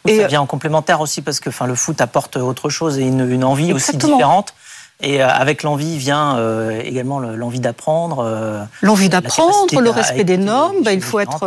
Et 0.07 0.21
ça 0.21 0.27
vient 0.27 0.43
en 0.43 0.47
complémentaire 0.47 1.01
aussi 1.01 1.23
parce 1.23 1.41
que 1.41 1.49
enfin, 1.49 1.67
le 1.67 1.75
foot 1.75 2.01
apporte 2.01 2.37
autre 2.37 2.69
chose 2.69 2.99
et 2.99 3.03
une, 3.03 3.31
une 3.31 3.45
envie 3.45 3.73
aussi 3.73 3.97
différente. 3.97 4.55
Et 5.03 5.21
euh, 5.21 5.29
avec 5.29 5.65
l'envie 5.65 5.99
vient 5.99 6.39
euh, 6.39 6.81
également 6.83 7.19
l'envie 7.19 7.59
d'apprendre. 7.59 8.21
Euh, 8.25 8.63
l'envie 8.81 9.09
d'apprendre, 9.09 9.81
le 9.81 9.91
respect 9.91 10.23
des 10.25 10.39
normes. 10.39 10.83
Ben, 10.83 10.93
il 10.93 11.03
faut 11.03 11.19
être, 11.19 11.47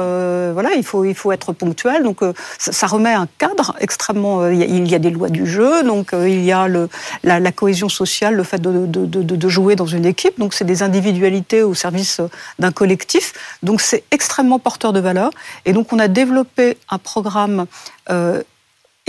voilà, 0.54 0.74
il 0.76 0.84
faut, 0.84 1.06
il 1.06 1.16
faut 1.16 1.32
être 1.32 1.54
ponctuel. 1.54 2.04
Donc, 2.04 2.20
ça, 2.58 2.88
remet 2.88 3.14
un 3.14 3.28
cadre 3.38 3.76
extrêmement. 3.80 4.48
il 4.48 4.88
y 4.88 4.96
a 4.96 5.00
des 5.00 5.10
lois 5.10 5.30
du 5.30 5.46
jeu, 5.46 5.84
donc 5.84 6.10
il 6.14 6.44
y 6.44 6.52
a 6.52 6.68
le, 6.68 6.90
la, 7.24 7.52
cohésion 7.52 7.90
sociale, 7.90 8.36
le 8.36 8.44
fait 8.44 8.62
de, 8.62 8.86
de, 8.86 9.06
de, 9.06 9.36
de 9.36 9.50
jouer 9.50 9.76
dans 9.76 9.86
une 9.86 10.06
équipe. 10.06 10.38
Donc, 10.40 10.54
c'est 10.54 10.66
des 10.66 10.84
individualités 10.84 11.64
au 11.64 11.74
service 11.74 12.22
d'un 12.60 12.72
collectif. 12.72 13.34
Donc, 13.64 13.82
c'est 13.82 14.04
extrêmement 14.12 14.60
porteur 14.60 14.92
de 14.92 15.00
valeur. 15.00 15.32
Et 15.66 15.74
donc, 15.74 15.94
on 15.94 16.00
a 16.00 16.08
développé 16.08 16.78
un 16.90 16.98
programme 16.98 17.66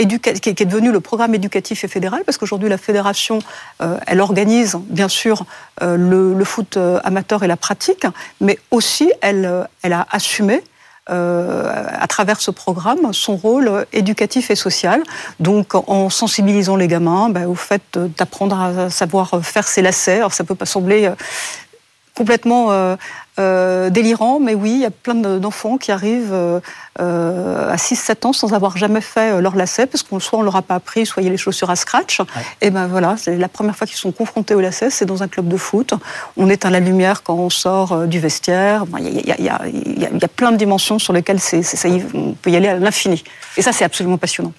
qui 0.07 0.50
est 0.50 0.64
devenu 0.64 0.93
le 0.93 1.00
programme 1.00 1.35
éducatif 1.35 1.85
et 1.85 1.88
fédéral, 1.88 2.23
parce 2.25 2.38
qu'aujourd'hui 2.38 2.69
la 2.69 2.78
fédération, 2.78 3.40
euh, 3.83 3.99
elle 4.07 4.21
organise 4.21 4.76
bien 4.88 5.09
sûr 5.09 5.45
euh, 5.83 5.97
le, 5.97 6.45
foot 6.45 6.76
euh, 6.76 7.00
amateur 7.02 7.43
et 7.43 7.49
la 7.49 7.57
pratique, 7.57 8.07
mais 8.40 8.59
aussi 8.71 9.11
elle, 9.21 9.67
a 9.85 10.07
assumé 10.11 10.62
à 11.11 12.07
travers 12.07 12.38
ce 12.38 12.50
programme 12.50 13.14
son 13.14 13.35
rôle 13.35 13.87
éducatif 13.95 14.50
et 14.50 14.55
social. 14.55 15.02
Donc 15.40 15.75
en 15.75 16.11
sensibilisant 16.11 16.76
les 16.76 16.87
gamins 16.87 17.31
ben, 17.31 17.47
au 17.47 17.55
fait 17.55 17.99
d'apprendre 18.19 18.61
à 18.61 18.90
savoir 18.90 19.40
faire 19.43 19.67
ses 19.67 19.81
lacets. 19.81 20.17
Alors 20.17 20.35
ça 20.35 20.45
peut 20.45 20.55
pas 20.55 20.67
sembler 20.67 21.11
complètement 22.14 22.97
euh, 23.38 23.90
délirant, 23.90 24.40
mais 24.40 24.54
oui, 24.54 24.71
il 24.73 24.80
y 24.80 24.85
a 24.87 24.90
plein 24.90 25.14
d'enfants 25.14 25.78
qui 25.78 25.92
arrivent 25.92 26.33
euh, 26.33 26.61
à 26.99 27.76
6-7 27.76 28.26
ans 28.26 28.33
sans 28.33 28.52
avoir 28.54 28.76
jamais 28.76 29.00
fait 29.00 29.40
leur 29.40 29.57
lacet, 29.57 29.87
parce 29.87 30.02
qu'on 30.02 30.21
soit 30.21 30.38
on 30.38 30.42
leur 30.42 30.57
a 30.57 30.62
pas 30.62 30.76
appris, 30.76 31.07
soit 31.07 31.23
il 31.23 31.26
y 31.26 31.28
a 31.28 31.33
les 31.33 31.37
chaussures 31.37 31.71
à 31.71 31.76
scratch. 31.76 32.21
Et 32.61 32.71
ben 32.71 32.87
voilà, 32.87 33.16
c'est 33.16 33.37
la 33.37 33.49
première 33.49 33.76
fois 33.76 33.87
qu'ils 33.87 33.97
sont 33.97 34.12
confrontés 34.12 34.54
au 34.54 34.61
lacet, 34.61 34.90
c'est 34.90 35.07
dans 35.07 35.23
un 35.23 35.28
club 35.28 35.49
de 35.49 35.57
foot. 35.57 35.95
On 36.37 36.49
éteint 36.49 36.71
la 36.71 36.80
lumière 36.80 37.23
quand 37.23 37.35
on 37.35 37.50
sort 37.50 38.07
du 38.07 38.18
vestiaire. 38.18 38.85
Il 38.99 39.21
y, 39.21 39.42
y, 39.42 39.49
a 39.49 40.28
plein 40.28 40.52
de 40.52 40.57
dimensions 40.57 40.99
sur 40.99 41.12
lesquelles 41.12 41.40
ça, 41.40 41.57
on 42.14 42.33
peut 42.33 42.50
y 42.50 42.57
aller 42.57 42.68
à 42.68 42.76
l'infini. 42.76 43.23
Et 43.57 43.62
ça, 43.62 43.73
c'est 43.73 43.85
absolument 43.85 44.18
passionnant. 44.18 44.52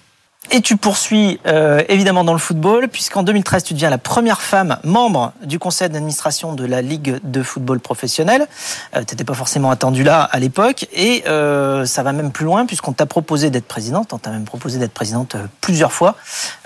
Et 0.52 0.62
tu 0.62 0.76
poursuis 0.76 1.38
euh, 1.46 1.82
évidemment 1.88 2.24
dans 2.24 2.32
le 2.32 2.40
football, 2.40 2.88
puisqu'en 2.88 3.22
2013, 3.22 3.62
tu 3.62 3.74
deviens 3.74 3.88
la 3.88 3.98
première 3.98 4.42
femme 4.42 4.78
membre 4.82 5.32
du 5.44 5.60
conseil 5.60 5.88
d'administration 5.88 6.54
de 6.54 6.64
la 6.64 6.82
Ligue 6.82 7.20
de 7.22 7.42
football 7.44 7.78
professionnel. 7.78 8.48
Euh, 8.96 9.04
tu 9.04 9.14
n'étais 9.14 9.22
pas 9.22 9.34
forcément 9.34 9.70
attendu 9.70 10.02
là 10.02 10.22
à 10.24 10.40
l'époque, 10.40 10.88
et 10.92 11.22
euh, 11.28 11.84
ça 11.84 12.02
va 12.02 12.12
même 12.12 12.32
plus 12.32 12.44
loin, 12.44 12.66
puisqu'on 12.66 12.92
t'a 12.92 13.06
proposé 13.06 13.50
d'être 13.50 13.68
présidente, 13.68 14.12
on 14.12 14.18
t'a 14.18 14.30
même 14.30 14.44
proposé 14.44 14.80
d'être 14.80 14.92
présidente 14.92 15.36
euh, 15.36 15.46
plusieurs 15.60 15.92
fois, 15.92 16.16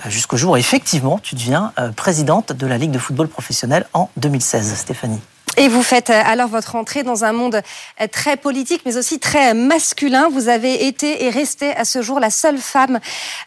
euh, 0.07 0.09
jusqu'au 0.09 0.39
jour 0.39 0.53
où 0.53 0.57
effectivement 0.57 1.19
tu 1.23 1.35
deviens 1.35 1.73
présidente 1.95 2.53
de 2.53 2.67
la 2.67 2.79
Ligue 2.79 2.91
de 2.91 2.99
football 2.99 3.29
professionnel 3.29 3.87
en 3.93 4.09
2016. 4.17 4.75
Stéphanie. 4.77 5.21
Et 5.57 5.69
vous 5.69 5.85
faites 5.85 6.11
euh, 6.11 6.21
alors 6.25 6.49
votre 6.49 6.75
entrée 6.75 7.05
dans 7.05 7.23
un 7.25 7.33
monde 7.33 7.61
euh, 8.01 8.07
très 8.11 8.37
politique, 8.37 8.83
mais 8.85 8.97
aussi 8.97 9.21
très 9.21 9.55
masculin. 9.55 10.29
Vous 10.29 10.49
avez 10.49 10.87
été 10.87 11.25
et 11.25 11.31
resté 11.31 11.71
à 11.77 11.85
ce 11.85 12.03
jour 12.03 12.19
la 12.19 12.31
seule 12.31 12.59
femme 12.59 12.99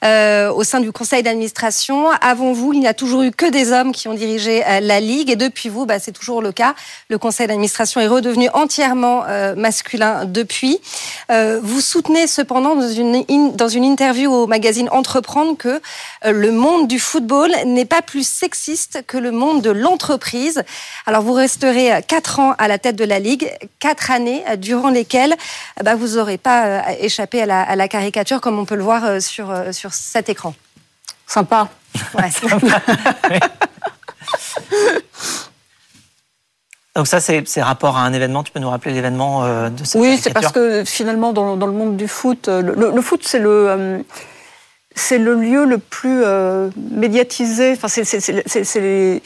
euh, 0.05 0.49
au 0.49 0.63
sein 0.63 0.79
du 0.79 0.93
conseil 0.93 1.21
d'administration. 1.21 2.09
Avant 2.21 2.53
vous, 2.53 2.71
il 2.71 2.79
n'y 2.79 2.87
a 2.87 2.93
toujours 2.93 3.23
eu 3.23 3.31
que 3.31 3.45
des 3.45 3.73
hommes 3.73 3.91
qui 3.91 4.07
ont 4.07 4.13
dirigé 4.13 4.63
la 4.81 4.99
Ligue. 5.01 5.29
Et 5.31 5.35
depuis 5.35 5.67
vous, 5.67 5.85
bah, 5.85 5.99
c'est 5.99 6.13
toujours 6.13 6.41
le 6.41 6.53
cas. 6.53 6.75
Le 7.09 7.17
conseil 7.17 7.47
d'administration 7.47 7.99
est 7.99 8.07
redevenu 8.07 8.47
entièrement 8.53 9.23
masculin 9.55 10.25
depuis. 10.25 10.79
vous 11.29 11.81
soutenez 11.81 12.27
cependant 12.27 12.75
dans 12.75 12.89
une, 12.89 13.25
dans 13.55 13.67
une 13.67 13.83
interview 13.83 14.31
au 14.31 14.47
magazine 14.47 14.87
Entreprendre 14.91 15.57
que 15.57 15.81
le 16.23 16.51
monde 16.51 16.87
du 16.87 16.99
football 16.99 17.51
n'est 17.65 17.85
pas 17.85 18.01
plus 18.01 18.27
sexiste 18.27 19.03
que 19.05 19.17
le 19.17 19.31
monde 19.31 19.61
de 19.61 19.71
l'entreprise. 19.71 20.63
Alors 21.05 21.21
vous 21.21 21.33
resterez 21.33 21.86
quatre 22.07 22.39
ans 22.39 22.53
à 22.57 22.67
la 22.67 22.77
tête 22.77 22.95
de 22.95 23.05
la 23.05 23.19
Ligue, 23.19 23.51
quatre 23.79 24.11
années 24.11 24.43
durant 24.57 24.89
lesquelles 24.89 25.35
bah, 25.83 25.95
vous 25.95 26.15
n'aurez 26.15 26.37
pas 26.37 26.65
euh, 26.65 26.81
échappé 26.99 27.41
à 27.41 27.75
la, 27.75 27.87
caricature 27.87 28.41
comme 28.41 28.59
on 28.59 28.65
peut 28.65 28.75
le 28.75 28.83
voir 28.83 29.05
euh, 29.05 29.19
sur, 29.19 29.51
euh, 29.51 29.71
sur 29.71 29.93
cet 29.93 30.29
écran. 30.29 30.53
Sympa. 31.25 31.69
Donc 36.95 37.07
ça, 37.07 37.19
c'est 37.19 37.43
rapport 37.61 37.97
à 37.97 38.01
un 38.01 38.13
événement. 38.13 38.43
Tu 38.43 38.51
peux 38.51 38.59
nous 38.59 38.69
rappeler 38.69 38.93
l'événement 38.93 39.43
de 39.69 39.83
cette 39.83 40.01
Oui, 40.01 40.17
c'est 40.17 40.33
parce 40.33 40.51
que 40.51 40.83
finalement, 40.83 41.31
dans, 41.31 41.55
le 41.55 41.71
monde 41.71 41.95
du 41.95 42.07
foot, 42.07 42.47
le, 42.47 43.01
foot, 43.01 43.21
c'est 43.23 43.37
le... 43.37 44.03
c'est 44.95 45.19
le 45.19 45.35
lieu 45.35 45.65
le 45.65 45.77
plus 45.77 46.23
médiatisé. 46.75 47.73
Enfin, 47.73 47.87
c'est 47.87 49.21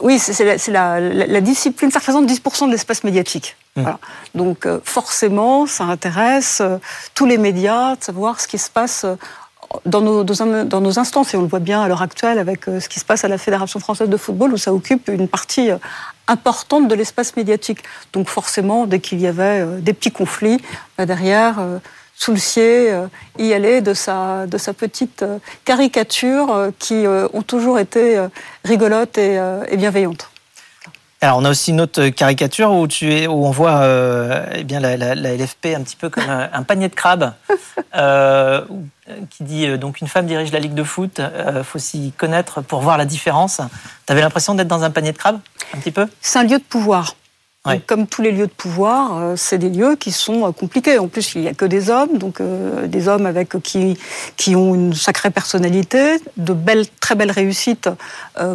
oui, 0.00 0.18
c'est 0.18 0.70
la, 0.70 1.40
discipline, 1.40 1.90
ça 1.90 1.98
représente 1.98 2.26
10% 2.26 2.66
de 2.66 2.72
l'espace 2.72 3.04
médiatique. 3.04 3.56
Mmh. 3.76 3.86
Donc 4.34 4.66
euh, 4.66 4.80
forcément, 4.84 5.66
ça 5.66 5.84
intéresse 5.84 6.58
euh, 6.60 6.76
tous 7.14 7.24
les 7.24 7.38
médias 7.38 7.96
de 7.96 8.04
savoir 8.04 8.38
ce 8.40 8.46
qui 8.46 8.58
se 8.58 8.68
passe 8.68 9.04
euh, 9.04 9.16
dans 9.86 10.02
nos, 10.02 10.24
dans 10.24 10.80
nos 10.80 10.98
instances, 10.98 11.32
et 11.32 11.38
on 11.38 11.42
le 11.42 11.48
voit 11.48 11.58
bien 11.58 11.80
à 11.80 11.88
l'heure 11.88 12.02
actuelle 12.02 12.38
avec 12.38 12.66
ce 12.66 12.86
qui 12.90 13.00
se 13.00 13.06
passe 13.06 13.24
à 13.24 13.28
la 13.28 13.38
Fédération 13.38 13.80
française 13.80 14.10
de 14.10 14.16
football, 14.18 14.52
où 14.52 14.58
ça 14.58 14.74
occupe 14.74 15.08
une 15.08 15.28
partie 15.28 15.70
importante 16.28 16.88
de 16.88 16.94
l'espace 16.94 17.34
médiatique. 17.36 17.78
Donc 18.12 18.28
forcément, 18.28 18.86
dès 18.86 19.00
qu'il 19.00 19.18
y 19.18 19.26
avait 19.26 19.64
des 19.80 19.94
petits 19.94 20.10
conflits, 20.10 20.60
bah, 20.98 21.06
derrière, 21.06 21.58
Soulcier 22.24 22.94
y 23.38 23.52
allait 23.52 23.80
de 23.80 23.94
sa, 23.94 24.46
de 24.46 24.58
sa 24.58 24.72
petite 24.72 25.24
caricature 25.64 26.70
qui 26.78 27.04
ont 27.06 27.42
toujours 27.42 27.78
été 27.78 28.24
rigolotes 28.64 29.18
et, 29.18 29.40
et 29.68 29.76
bienveillantes. 29.76 30.28
Alors, 31.22 31.38
on 31.38 31.44
a 31.44 31.50
aussi 31.50 31.70
une 31.70 31.80
autre 31.80 32.08
caricature 32.08 32.72
où, 32.72 32.88
tu 32.88 33.14
es, 33.14 33.28
où 33.28 33.46
on 33.46 33.52
voit 33.52 33.82
euh, 33.82 34.44
eh 34.54 34.64
bien, 34.64 34.80
la, 34.80 34.96
la, 34.96 35.14
la, 35.14 35.36
LFP 35.36 35.66
un 35.66 35.82
petit 35.82 35.94
peu 35.94 36.10
comme 36.10 36.28
un, 36.28 36.62
panier 36.64 36.88
de 36.88 36.96
crabes, 36.96 37.32
euh, 37.94 38.62
qui 39.30 39.44
dit 39.44 39.68
euh, 39.68 39.76
donc 39.76 40.00
une 40.00 40.08
femme 40.08 40.26
dirige 40.26 40.50
la 40.50 40.58
ligue 40.58 40.74
de 40.74 40.82
foot, 40.82 41.20
euh, 41.20 41.62
faut 41.62 41.78
s'y 41.78 42.12
connaître 42.18 42.60
pour 42.60 42.80
voir 42.80 42.98
la 42.98 43.04
différence. 43.04 43.60
Tu 44.04 44.12
avais 44.12 44.20
l'impression 44.20 44.56
d'être 44.56 44.66
dans 44.66 44.82
un 44.82 44.90
panier 44.90 45.12
de 45.12 45.16
crabes, 45.16 45.38
un 45.72 45.78
petit 45.78 45.92
peu? 45.92 46.08
C'est 46.20 46.40
un 46.40 46.42
lieu 46.42 46.58
de 46.58 46.64
pouvoir 46.64 47.14
comme 47.86 48.08
tous 48.08 48.22
les 48.22 48.32
lieux 48.32 48.48
de 48.48 48.52
pouvoir, 48.52 49.18
euh, 49.18 49.36
c'est 49.36 49.58
des 49.58 49.68
lieux 49.68 49.94
qui 49.94 50.10
sont 50.10 50.48
euh, 50.48 50.50
compliqués. 50.50 50.98
En 50.98 51.06
plus, 51.06 51.36
il 51.36 51.42
n'y 51.42 51.48
a 51.48 51.54
que 51.54 51.64
des 51.64 51.90
hommes, 51.90 52.18
donc 52.18 52.40
euh, 52.40 52.88
des 52.88 53.06
hommes 53.06 53.24
avec 53.24 53.60
qui 53.62 53.96
qui 54.36 54.56
ont 54.56 54.74
une 54.74 54.94
sacrée 54.94 55.30
personnalité, 55.30 56.16
de 56.36 56.52
belles, 56.52 56.86
très 57.00 57.14
belles 57.14 57.30
réussites 57.30 57.88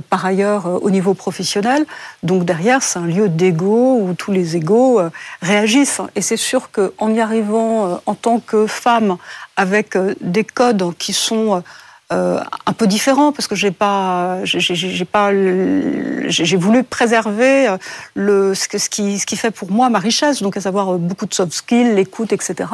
par 0.09 0.25
ailleurs 0.25 0.83
au 0.83 0.89
niveau 0.89 1.13
professionnel. 1.13 1.85
Donc 2.23 2.43
derrière, 2.43 2.83
c'est 2.83 2.99
un 2.99 3.05
lieu 3.05 3.29
d'ego 3.29 3.99
où 4.01 4.13
tous 4.13 4.31
les 4.31 4.55
égaux 4.55 5.01
réagissent. 5.41 6.01
Et 6.15 6.21
c'est 6.21 6.37
sûr 6.37 6.71
qu'en 6.71 7.13
y 7.13 7.19
arrivant 7.19 8.01
en 8.05 8.15
tant 8.15 8.39
que 8.39 8.67
femme 8.67 9.17
avec 9.55 9.97
des 10.21 10.43
codes 10.43 10.93
qui 10.97 11.13
sont 11.13 11.63
euh, 12.13 12.39
un 12.65 12.71
peu 12.71 12.87
différent 12.87 13.33
parce 13.33 13.47
que 13.49 13.55
j'ai 13.55 13.71
pas, 13.71 14.37
j'ai 14.45 15.03
pas, 15.03 15.31
j'ai 16.29 16.55
voulu 16.55 16.83
préserver 16.83 17.67
euh, 17.67 17.77
le 18.15 18.55
ce, 18.55 18.69
qui 18.89 19.19
ce 19.19 19.25
qui 19.25 19.35
fait 19.35 19.51
pour 19.51 19.69
moi 19.71 19.89
ma 19.89 19.99
richesse, 19.99 20.41
donc 20.41 20.55
à 20.55 20.61
savoir 20.61 20.93
euh, 20.93 20.97
beaucoup 20.97 21.25
de 21.25 21.33
soft 21.33 21.51
skills, 21.51 21.95
l'écoute, 21.95 22.31
etc. 22.31 22.69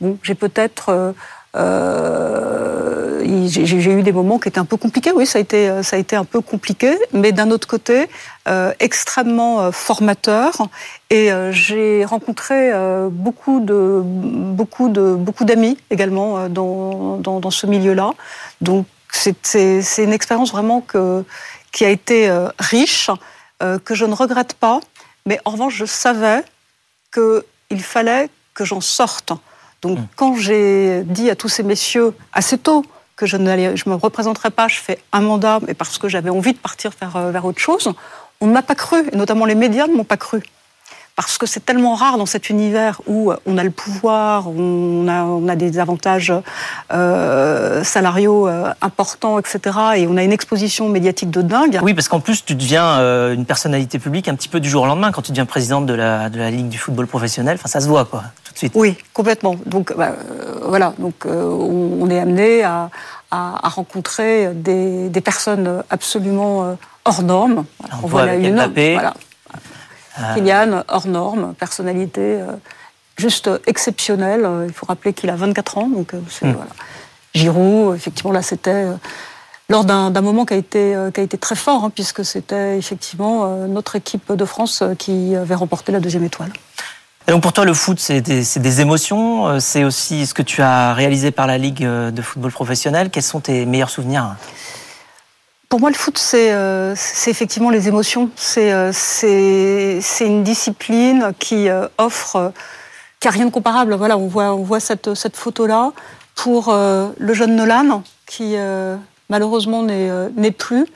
Bon, 0.00 0.18
j'ai 0.24 0.34
peut-être 0.34 1.14
euh, 1.56 3.22
j'ai 3.46 3.92
eu 3.92 4.02
des 4.02 4.12
moments 4.12 4.38
qui 4.38 4.48
étaient 4.48 4.58
un 4.58 4.64
peu 4.64 4.76
compliqués, 4.76 5.12
oui, 5.12 5.26
ça 5.26 5.38
a 5.38 5.40
été, 5.40 5.82
ça 5.82 5.96
a 5.96 5.98
été 5.98 6.16
un 6.16 6.24
peu 6.24 6.40
compliqué, 6.40 6.96
mais 7.12 7.32
d'un 7.32 7.50
autre 7.50 7.66
côté, 7.66 8.08
euh, 8.48 8.72
extrêmement 8.80 9.70
formateur. 9.72 10.52
Et 11.10 11.32
euh, 11.32 11.52
j'ai 11.52 12.04
rencontré 12.04 12.72
beaucoup 13.10 13.60
de, 13.60 14.02
beaucoup 14.04 14.88
de, 14.88 15.14
beaucoup 15.14 15.44
d'amis 15.44 15.78
également 15.90 16.48
dans, 16.48 17.16
dans, 17.18 17.40
dans 17.40 17.50
ce 17.50 17.66
milieu-là. 17.66 18.12
Donc 18.60 18.86
c'est 19.10 20.02
une 20.02 20.12
expérience 20.12 20.50
vraiment 20.50 20.80
que, 20.80 21.24
qui 21.72 21.84
a 21.84 21.90
été 21.90 22.30
riche, 22.58 23.10
que 23.84 23.94
je 23.94 24.04
ne 24.04 24.14
regrette 24.14 24.54
pas, 24.54 24.80
mais 25.26 25.40
en 25.44 25.52
revanche, 25.52 25.74
je 25.76 25.84
savais 25.84 26.42
qu'il 27.12 27.82
fallait 27.82 28.28
que 28.54 28.64
j'en 28.64 28.80
sorte. 28.80 29.32
Donc, 29.84 29.98
mm. 29.98 30.06
quand 30.16 30.34
j'ai 30.34 31.02
dit 31.04 31.30
à 31.30 31.36
tous 31.36 31.48
ces 31.48 31.62
messieurs 31.62 32.14
assez 32.32 32.58
tôt 32.58 32.84
que 33.16 33.26
je 33.26 33.36
ne 33.36 33.76
je 33.76 33.88
me 33.88 33.94
représenterais 33.94 34.50
pas, 34.50 34.66
je 34.66 34.80
fais 34.80 34.98
un 35.12 35.20
mandat, 35.20 35.60
mais 35.66 35.74
parce 35.74 35.98
que 35.98 36.08
j'avais 36.08 36.30
envie 36.30 36.54
de 36.54 36.58
partir 36.58 36.90
vers, 37.00 37.14
euh, 37.16 37.30
vers 37.30 37.44
autre 37.44 37.60
chose, 37.60 37.92
on 38.40 38.46
ne 38.46 38.52
m'a 38.52 38.62
pas 38.62 38.74
cru, 38.74 39.04
et 39.12 39.16
notamment 39.16 39.44
les 39.44 39.54
médias 39.54 39.86
ne 39.86 39.94
m'ont 39.94 40.04
pas 40.04 40.16
cru 40.16 40.42
parce 41.16 41.38
que 41.38 41.46
c'est 41.46 41.64
tellement 41.64 41.94
rare 41.94 42.18
dans 42.18 42.26
cet 42.26 42.50
univers 42.50 43.00
où 43.06 43.32
on 43.46 43.56
a 43.56 43.62
le 43.62 43.70
pouvoir, 43.70 44.48
on 44.48 45.06
a, 45.06 45.22
on 45.22 45.48
a 45.48 45.54
des 45.54 45.78
avantages 45.78 46.32
euh, 46.92 47.84
salariaux 47.84 48.48
euh, 48.48 48.72
importants, 48.82 49.38
etc. 49.38 49.60
Et 49.96 50.06
on 50.08 50.16
a 50.16 50.24
une 50.24 50.32
exposition 50.32 50.88
médiatique 50.88 51.30
de 51.30 51.42
dingue. 51.42 51.78
Oui, 51.82 51.94
parce 51.94 52.08
qu'en 52.08 52.18
plus, 52.18 52.44
tu 52.44 52.56
deviens 52.56 52.98
euh, 52.98 53.32
une 53.32 53.46
personnalité 53.46 54.00
publique 54.00 54.26
un 54.26 54.34
petit 54.34 54.48
peu 54.48 54.58
du 54.58 54.68
jour 54.68 54.82
au 54.82 54.86
lendemain 54.86 55.12
quand 55.12 55.22
tu 55.22 55.30
deviens 55.30 55.46
présidente 55.46 55.86
de 55.86 55.94
la, 55.94 56.30
de 56.30 56.38
la 56.38 56.50
Ligue 56.50 56.68
du 56.68 56.78
football 56.78 57.06
professionnel. 57.06 57.58
Enfin, 57.60 57.68
ça 57.68 57.80
se 57.80 57.86
voit, 57.86 58.06
quoi, 58.06 58.24
tout 58.42 58.52
de 58.52 58.58
suite. 58.58 58.72
Oui, 58.74 58.96
complètement. 59.12 59.54
Donc, 59.66 59.96
bah, 59.96 60.16
voilà. 60.66 60.94
Donc, 60.98 61.26
on, 61.26 62.10
est 62.10 62.18
amené 62.18 62.64
à, 62.64 62.90
à, 63.30 63.66
à 63.66 63.68
rencontrer 63.68 64.52
des, 64.52 65.08
des, 65.10 65.20
personnes 65.20 65.84
absolument 65.90 66.76
hors 67.04 67.22
normes. 67.22 67.64
on, 68.02 68.08
voit, 68.08 68.24
voit 68.24 68.34
une. 68.34 68.68
Voilà 68.94 69.14
ah. 70.16 70.34
Kylian, 70.34 70.84
hors 70.88 71.06
norme, 71.06 71.54
personnalité 71.54 72.20
euh, 72.20 72.52
juste 73.16 73.50
exceptionnelle. 73.66 74.48
Il 74.66 74.72
faut 74.72 74.86
rappeler 74.86 75.12
qu'il 75.12 75.30
a 75.30 75.36
24 75.36 75.78
ans, 75.78 75.88
donc 75.88 76.14
euh, 76.14 76.18
hmm. 76.18 76.52
voilà. 76.52 76.70
Giroud, 77.34 77.96
effectivement, 77.96 78.32
là, 78.32 78.42
c'était 78.42 78.70
euh, 78.70 78.94
lors 79.68 79.84
d'un 79.84 80.20
moment 80.20 80.44
qui 80.44 80.54
a 80.54 80.56
été 80.56 80.94
qui 81.12 81.20
a 81.20 81.22
été 81.22 81.38
très 81.38 81.56
fort, 81.56 81.84
hein, 81.84 81.90
puisque 81.92 82.24
c'était 82.24 82.78
effectivement 82.78 83.66
notre 83.66 83.96
équipe 83.96 84.30
de 84.30 84.44
France 84.44 84.84
qui 84.98 85.34
avait 85.34 85.54
remporté 85.54 85.90
la 85.90 86.00
deuxième 86.00 86.24
étoile. 86.24 86.52
Et 87.26 87.32
donc 87.32 87.42
pour 87.42 87.54
toi, 87.54 87.64
le 87.64 87.72
foot, 87.72 87.98
c'est 87.98 88.20
des, 88.20 88.44
des, 88.56 88.80
émotions, 88.82 89.58
c'est 89.58 89.82
aussi 89.82 90.26
ce 90.26 90.34
que 90.34 90.42
tu 90.42 90.60
as 90.60 90.92
réalisé 90.92 91.30
par 91.30 91.46
la 91.46 91.56
Ligue 91.56 91.82
de 91.82 92.22
football 92.22 92.52
professionnel. 92.52 93.08
Quels 93.08 93.22
sont 93.22 93.40
tes 93.40 93.64
meilleurs 93.64 93.88
souvenirs? 93.88 94.36
Pour 95.74 95.80
moi, 95.80 95.90
le 95.90 95.96
foot, 95.96 96.18
c'est 96.18 96.52
euh, 96.52 96.94
effectivement 97.26 97.68
les 97.68 97.88
émotions. 97.88 98.30
C'est 98.36 98.72
euh, 98.72 98.92
une 100.20 100.44
discipline 100.44 101.32
qui 101.40 101.68
euh, 101.68 101.88
offre, 101.98 102.52
qui 103.18 103.26
n'a 103.26 103.32
rien 103.32 103.46
de 103.46 103.50
comparable. 103.50 103.94
Voilà, 103.94 104.16
on 104.16 104.28
voit, 104.28 104.78
cette, 104.78 105.14
cette 105.14 105.36
photo-là 105.36 105.90
pour 106.36 106.72
le 106.72 107.34
jeune 107.34 107.56
Nolan, 107.56 108.04
qui 108.24 108.54
malheureusement 109.28 109.82
n'est 109.82 110.52
plus. 110.52 110.86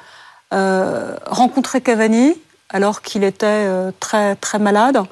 rencontrer 0.52 1.80
Cavani, 1.80 2.36
alors 2.68 3.02
qu'il 3.02 3.24
était 3.24 3.66
très, 3.98 4.36
très 4.36 4.60
malade, 4.60 5.02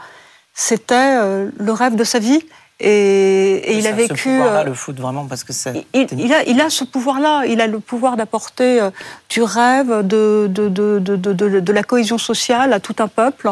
c'était 0.55 1.19
le 1.59 1.73
rêve 1.73 1.97
de 1.97 2.05
sa 2.05 2.21
vie. 2.21 2.47
Et, 2.79 3.73
et 3.73 3.79
il 3.79 3.87
a 3.87 3.93
vécu. 3.93 4.17
Ce 4.17 4.23
pouvoir-là, 4.23 4.61
euh, 4.61 4.65
le 4.65 4.75
foot, 4.75 5.01
vraiment, 5.01 5.27
parce 5.27 5.45
que 5.45 5.53
c'est. 5.55 5.87
Il, 5.95 6.07
il, 6.19 6.33
a, 6.33 6.43
il 6.45 6.61
a 6.61 6.69
ce 6.69 6.85
pouvoir-là. 6.85 7.45
Il 7.47 7.61
a 7.61 7.67
le 7.67 7.81
pouvoir 7.81 8.17
d'apporter 8.17 8.81
euh, 8.81 8.91
du 9.31 9.43
rêve, 9.43 10.07
de, 10.07 10.47
de, 10.51 10.69
de, 10.69 10.99
de, 10.99 11.61
de, 11.61 11.73
la 11.73 11.83
cohésion 11.83 12.19
sociale 12.19 12.75
à 12.75 12.81
tout 12.81 12.97
un 12.99 13.09
peuple. 13.09 13.51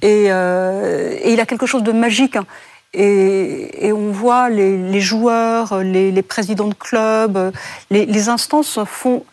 Et, 0.00 0.26
euh, 0.28 1.16
et 1.22 1.34
il 1.34 1.40
a 1.40 1.46
quelque 1.46 1.66
chose 1.66 1.82
de 1.82 1.92
magique. 1.92 2.36
Hein. 2.36 2.46
Et, 2.94 3.86
et, 3.86 3.92
on 3.92 4.10
voit 4.10 4.48
les, 4.48 4.76
les 4.76 5.00
joueurs, 5.00 5.82
les, 5.82 6.10
les, 6.10 6.22
présidents 6.22 6.68
de 6.68 6.74
clubs, 6.74 7.52
les, 7.90 8.06
les 8.06 8.28
instances 8.28 8.78
font 8.86 9.24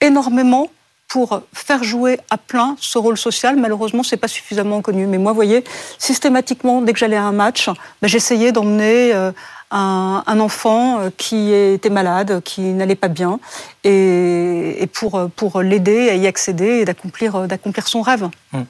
énormément 0.00 0.70
pour 1.12 1.42
faire 1.52 1.84
jouer 1.84 2.18
à 2.30 2.38
plein 2.38 2.74
ce 2.80 2.96
rôle 2.96 3.18
social. 3.18 3.56
Malheureusement, 3.56 4.02
c'est 4.02 4.16
pas 4.16 4.28
suffisamment 4.28 4.80
connu. 4.80 5.06
Mais 5.06 5.18
moi, 5.18 5.32
vous 5.32 5.36
voyez, 5.36 5.62
systématiquement, 5.98 6.80
dès 6.80 6.94
que 6.94 6.98
j'allais 6.98 7.18
à 7.18 7.24
un 7.24 7.32
match, 7.32 7.68
ben, 8.00 8.08
j'essayais 8.08 8.50
d'emmener 8.50 9.12
euh, 9.12 9.30
un, 9.70 10.40
enfant 10.40 11.00
euh, 11.00 11.10
qui 11.14 11.52
était 11.52 11.90
malade, 11.90 12.40
qui 12.42 12.62
n'allait 12.62 12.94
pas 12.94 13.08
bien, 13.08 13.40
et, 13.84 14.82
et 14.82 14.86
pour, 14.86 15.60
l'aider 15.60 16.08
à 16.08 16.14
y 16.14 16.26
accéder 16.26 16.78
et 16.78 16.84
d'accomplir, 16.86 17.46
son 17.84 18.00
rêve. 18.00 18.30
Hum. 18.54 18.64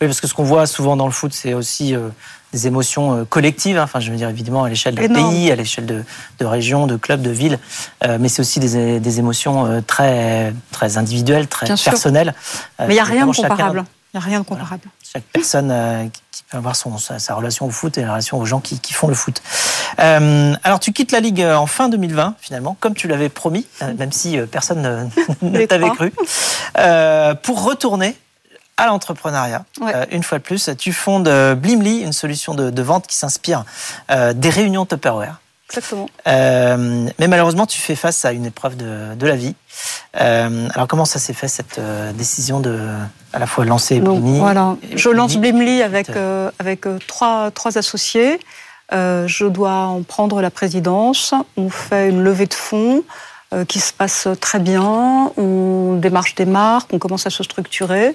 Oui, 0.00 0.06
parce 0.06 0.20
que 0.20 0.26
ce 0.26 0.34
qu'on 0.34 0.44
voit 0.44 0.66
souvent 0.66 0.96
dans 0.96 1.06
le 1.06 1.12
foot, 1.12 1.32
c'est 1.32 1.54
aussi 1.54 1.94
euh, 1.94 2.08
des 2.52 2.66
émotions 2.66 3.14
euh, 3.14 3.24
collectives. 3.24 3.78
Hein. 3.78 3.84
Enfin, 3.84 4.00
je 4.00 4.10
veux 4.10 4.16
dire 4.16 4.28
évidemment 4.28 4.64
à 4.64 4.68
l'échelle 4.68 4.94
de 4.94 5.06
pays, 5.06 5.50
à 5.50 5.56
l'échelle 5.56 5.86
de, 5.86 6.04
de 6.38 6.44
régions, 6.44 6.86
de 6.86 6.96
clubs, 6.96 7.20
de 7.20 7.30
villes, 7.30 7.58
euh, 8.04 8.18
mais 8.20 8.28
c'est 8.28 8.40
aussi 8.40 8.60
des, 8.60 9.00
des, 9.00 9.18
émotions 9.18 9.66
euh, 9.66 9.80
très 9.80 10.52
très 10.72 10.98
individuelles, 10.98 11.46
très 11.46 11.66
personnelles. 11.66 12.34
mais 12.78 12.86
il 12.88 12.92
n'y 12.92 13.00
a 13.00 13.04
rien 13.04 13.26
de 13.26 13.34
comparable. 13.34 13.84
Il 14.14 14.18
n'y 14.18 14.24
a 14.24 14.26
rien 14.26 14.40
de 14.40 14.44
comparable. 14.44 14.82
Chaque 15.12 15.24
personne 15.24 16.10
qui 16.32 16.42
peut 16.50 16.56
avoir 16.56 16.74
son, 16.76 16.96
sa, 16.96 17.34
relation 17.34 17.66
au 17.66 17.70
foot 17.70 17.98
et 17.98 18.02
la 18.02 18.12
relation 18.12 18.38
aux 18.38 18.46
gens 18.46 18.60
qui, 18.60 18.80
qui 18.80 18.94
font 18.94 19.06
le 19.06 19.14
foot. 19.14 19.42
Euh, 20.00 20.54
alors, 20.64 20.80
tu 20.80 20.94
quittes 20.94 21.12
la 21.12 21.20
Ligue 21.20 21.42
en 21.42 21.66
fin 21.66 21.90
2020, 21.90 22.36
finalement, 22.40 22.74
comme 22.80 22.94
tu 22.94 23.06
l'avais 23.06 23.28
promis, 23.28 23.66
même 23.98 24.10
si 24.10 24.38
personne 24.50 25.10
ne, 25.42 25.66
t'avait 25.66 25.90
cru, 25.90 26.12
euh, 26.78 27.34
pour 27.34 27.64
retourner 27.64 28.16
à 28.78 28.86
l'entrepreneuriat. 28.86 29.64
Euh, 29.82 30.06
une 30.10 30.22
fois 30.22 30.38
de 30.38 30.44
plus, 30.44 30.70
tu 30.78 30.92
fondes 30.92 31.28
euh, 31.28 31.54
Blimly, 31.54 32.00
une 32.00 32.12
solution 32.12 32.54
de, 32.54 32.82
vente 32.82 33.06
qui 33.06 33.16
s'inspire 33.16 33.64
euh, 34.10 34.32
des 34.32 34.48
réunions 34.48 34.86
Tupperware. 34.86 35.40
Exactement. 35.68 36.08
mais 36.24 37.28
malheureusement, 37.28 37.66
tu 37.66 37.78
fais 37.78 37.94
face 37.94 38.24
à 38.24 38.32
une 38.32 38.46
épreuve 38.46 38.76
de, 38.78 39.26
la 39.26 39.36
vie. 39.36 39.54
alors, 40.14 40.88
comment 40.88 41.04
ça 41.04 41.18
s'est 41.18 41.34
fait 41.34 41.48
cette 41.48 41.78
décision 42.14 42.60
de 42.60 42.88
à 43.34 43.38
la 43.38 43.46
fois 43.46 43.66
lancer 43.66 44.00
Blimly 44.00 44.38
Voilà, 44.38 44.76
je 44.94 45.10
lance 45.10 45.36
Blimly 45.36 45.82
avec 45.82 46.08
avec 46.58 46.86
trois 47.06 47.50
trois 47.50 47.76
associés. 47.76 48.40
je 48.90 49.44
dois 49.44 49.88
en 49.88 50.02
prendre 50.04 50.40
la 50.40 50.50
présidence. 50.50 51.34
On 51.58 51.68
fait 51.68 52.08
une 52.08 52.22
levée 52.22 52.46
de 52.46 52.54
fonds. 52.54 53.04
Euh, 53.54 53.64
qui 53.64 53.80
se 53.80 53.94
passe 53.94 54.28
très 54.42 54.58
bien. 54.58 55.32
On 55.38 55.94
démarche 55.94 56.34
des 56.34 56.44
marques, 56.44 56.92
on 56.92 56.98
commence 56.98 57.26
à 57.26 57.30
se 57.30 57.42
structurer. 57.42 58.14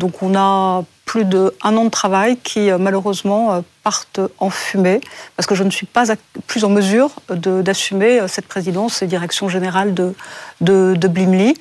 Donc 0.00 0.24
on 0.24 0.34
a 0.34 0.82
plus 1.04 1.24
d'un 1.24 1.52
an 1.62 1.84
de 1.84 1.88
travail 1.88 2.36
qui 2.38 2.68
euh, 2.68 2.78
malheureusement 2.78 3.52
euh, 3.52 3.60
partent 3.84 4.18
en 4.38 4.50
fumée 4.50 5.00
parce 5.36 5.46
que 5.46 5.54
je 5.54 5.62
ne 5.62 5.70
suis 5.70 5.86
pas 5.86 6.06
plus 6.48 6.64
en 6.64 6.68
mesure 6.68 7.10
d'assumer 7.30 8.26
cette 8.26 8.48
présidence 8.48 9.02
et 9.02 9.06
direction 9.06 9.48
générale 9.48 9.94
de, 9.94 10.14
de, 10.60 10.94
de 10.96 11.06
Blimley. 11.08 11.54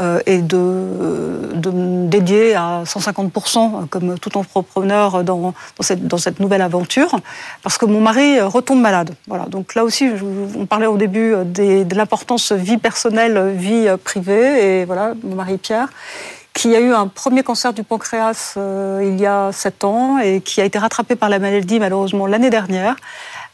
Euh, 0.00 0.20
et 0.26 0.38
de, 0.38 0.56
me 0.56 2.08
dédier 2.08 2.54
à 2.54 2.82
150% 2.84 3.88
comme 3.88 4.18
tout 4.18 4.36
entrepreneur 4.36 5.24
dans, 5.24 5.54
cette, 5.80 6.40
nouvelle 6.40 6.62
aventure, 6.62 7.20
parce 7.62 7.78
que 7.78 7.86
mon 7.86 8.00
mari 8.00 8.40
retombe 8.40 8.80
malade. 8.80 9.14
Voilà. 9.26 9.46
Donc 9.46 9.74
là 9.74 9.84
aussi, 9.84 10.10
on 10.56 10.66
parlait 10.66 10.86
au 10.86 10.96
début 10.96 11.34
de 11.44 11.94
l'importance 11.94 12.52
vie 12.52 12.78
personnelle, 12.78 13.52
vie 13.56 13.88
privée, 14.02 14.80
et 14.80 14.84
voilà, 14.84 15.14
mon 15.22 15.36
mari 15.36 15.58
Pierre 15.58 15.88
qui 16.54 16.74
a 16.76 16.80
eu 16.80 16.92
un 16.92 17.08
premier 17.08 17.42
cancer 17.42 17.72
du 17.72 17.82
pancréas 17.82 18.54
euh, 18.56 19.02
il 19.04 19.20
y 19.20 19.26
a 19.26 19.50
sept 19.52 19.82
ans 19.82 20.18
et 20.18 20.40
qui 20.40 20.60
a 20.60 20.64
été 20.64 20.78
rattrapé 20.78 21.16
par 21.16 21.28
la 21.28 21.40
maladie 21.40 21.80
malheureusement 21.80 22.26
l'année 22.26 22.48
dernière 22.48 22.94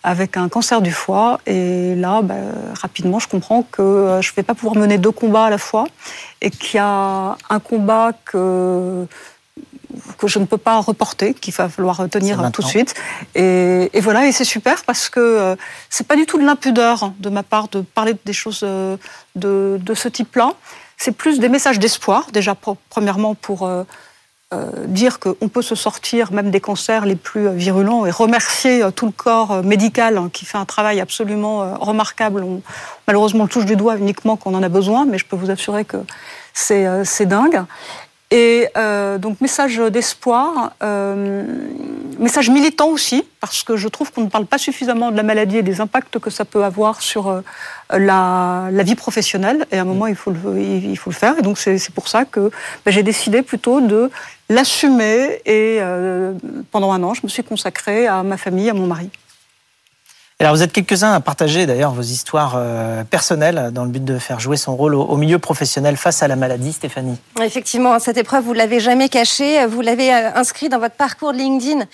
avec 0.02 0.36
un 0.36 0.48
cancer 0.48 0.80
du 0.82 0.92
foie. 0.92 1.40
Et 1.46 1.94
là, 1.94 2.22
bah, 2.22 2.34
rapidement, 2.80 3.18
je 3.18 3.28
comprends 3.28 3.62
que 3.62 3.82
euh, 3.82 4.22
je 4.22 4.30
ne 4.30 4.36
vais 4.36 4.42
pas 4.42 4.54
pouvoir 4.54 4.76
mener 4.76 4.98
deux 4.98 5.10
combats 5.10 5.46
à 5.46 5.50
la 5.50 5.58
fois 5.58 5.86
et 6.40 6.50
qu'il 6.50 6.76
y 6.76 6.80
a 6.82 7.36
un 7.48 7.60
combat 7.60 8.12
que 8.24 9.06
que 10.18 10.28
je 10.28 10.38
ne 10.38 10.44
peux 10.44 10.56
pas 10.56 10.78
reporter, 10.78 11.34
qu'il 11.34 11.52
va 11.52 11.68
falloir 11.68 12.08
tenir 12.08 12.52
tout 12.52 12.62
de 12.62 12.66
suite. 12.66 12.94
Et, 13.34 13.90
et 13.92 14.00
voilà, 14.00 14.28
et 14.28 14.32
c'est 14.32 14.44
super 14.44 14.84
parce 14.84 15.08
que 15.08 15.18
euh, 15.18 15.56
c'est 15.88 16.06
pas 16.06 16.14
du 16.14 16.26
tout 16.26 16.38
de 16.38 16.44
l'impudeur 16.44 17.12
de 17.18 17.28
ma 17.28 17.42
part 17.42 17.66
de 17.68 17.80
parler 17.80 18.14
des 18.24 18.32
choses 18.32 18.60
de, 18.60 18.96
de 19.34 19.94
ce 19.94 20.08
type-là 20.08 20.54
c'est 21.00 21.12
plus 21.12 21.40
des 21.40 21.48
messages 21.48 21.78
d'espoir, 21.78 22.30
déjà 22.30 22.54
premièrement 22.90 23.34
pour 23.34 23.62
euh, 23.62 23.84
euh, 24.52 24.86
dire 24.86 25.20
qu'on 25.20 25.48
peut 25.48 25.62
se 25.62 25.76
sortir 25.76 26.32
même 26.32 26.50
des 26.50 26.60
cancers 26.60 27.06
les 27.06 27.14
plus 27.14 27.46
euh, 27.46 27.52
virulents 27.52 28.04
et 28.04 28.10
remercier 28.10 28.82
tout 28.96 29.06
le 29.06 29.12
corps 29.12 29.62
médical 29.62 30.18
hein, 30.18 30.28
qui 30.32 30.44
fait 30.44 30.58
un 30.58 30.64
travail 30.64 31.00
absolument 31.00 31.78
remarquable. 31.78 32.42
On, 32.42 32.60
malheureusement, 33.06 33.44
on 33.44 33.46
touche 33.46 33.64
du 33.64 33.76
doigt 33.76 33.96
uniquement 33.96 34.36
quand 34.36 34.50
on 34.50 34.54
en 34.54 34.62
a 34.62 34.68
besoin, 34.68 35.06
mais 35.06 35.18
je 35.18 35.24
peux 35.24 35.36
vous 35.36 35.50
assurer 35.50 35.84
que 35.84 35.98
c'est 36.52 37.26
dingue. 37.26 37.64
Et 38.32 38.68
euh, 38.76 39.18
donc 39.18 39.40
message 39.40 39.78
d'espoir, 39.78 40.72
euh, 40.84 41.44
message 42.20 42.48
militant 42.48 42.88
aussi, 42.88 43.24
parce 43.40 43.64
que 43.64 43.76
je 43.76 43.88
trouve 43.88 44.12
qu'on 44.12 44.20
ne 44.22 44.28
parle 44.28 44.46
pas 44.46 44.58
suffisamment 44.58 45.10
de 45.10 45.16
la 45.16 45.24
maladie 45.24 45.56
et 45.56 45.62
des 45.64 45.80
impacts 45.80 46.20
que 46.20 46.30
ça 46.30 46.44
peut 46.44 46.62
avoir 46.62 47.02
sur 47.02 47.26
euh, 47.26 47.40
la, 47.90 48.68
la, 48.70 48.82
vie 48.84 48.94
professionnelle. 48.94 49.66
Et 49.72 49.78
à 49.78 49.82
un 49.82 49.84
moment, 49.84 50.06
il 50.06 50.14
faut 50.14 50.30
le, 50.30 50.60
il 50.60 50.96
faut 50.96 51.10
le 51.10 51.16
faire. 51.16 51.40
Et 51.40 51.42
donc 51.42 51.58
c'est 51.58 51.90
pour 51.92 52.06
ça 52.06 52.24
que 52.24 52.52
ben, 52.84 52.92
j'ai 52.92 53.02
décidé 53.02 53.42
plutôt 53.42 53.80
de 53.80 54.12
l'assumer. 54.50 55.40
Et 55.46 55.78
euh, 55.80 56.34
pendant 56.70 56.92
un 56.92 57.02
an, 57.02 57.14
je 57.14 57.20
me 57.22 57.28
suis 57.28 57.42
consacrée 57.42 58.06
à 58.06 58.22
ma 58.22 58.36
famille, 58.36 58.68
à 58.68 58.74
mon 58.74 58.86
mari. 58.86 59.08
Alors 60.40 60.54
vous 60.54 60.62
êtes 60.62 60.72
quelques-uns 60.72 61.12
à 61.12 61.20
partager 61.20 61.66
d'ailleurs 61.66 61.92
vos 61.92 62.00
histoires 62.00 62.54
euh, 62.56 63.04
personnelles 63.04 63.72
dans 63.74 63.84
le 63.84 63.90
but 63.90 64.02
de 64.02 64.18
faire 64.18 64.40
jouer 64.40 64.56
son 64.56 64.74
rôle 64.74 64.94
au, 64.94 65.16
milieu 65.18 65.38
professionnel 65.38 65.98
face 65.98 66.22
à 66.22 66.28
la 66.28 66.36
maladie, 66.36 66.72
Stéphanie. 66.72 67.18
Effectivement, 67.42 67.98
cette 67.98 68.16
épreuve, 68.16 68.44
vous 68.44 68.54
l'avez 68.54 68.80
jamais 68.80 69.10
cachée, 69.10 69.66
vous 69.66 69.82
l'avez 69.82 70.10
euh, 70.14 70.30
inscrit 70.34 70.70
dans 70.70 70.78
votre 70.78 70.94
parcours 70.94 71.32
LinkedIn 71.32 71.84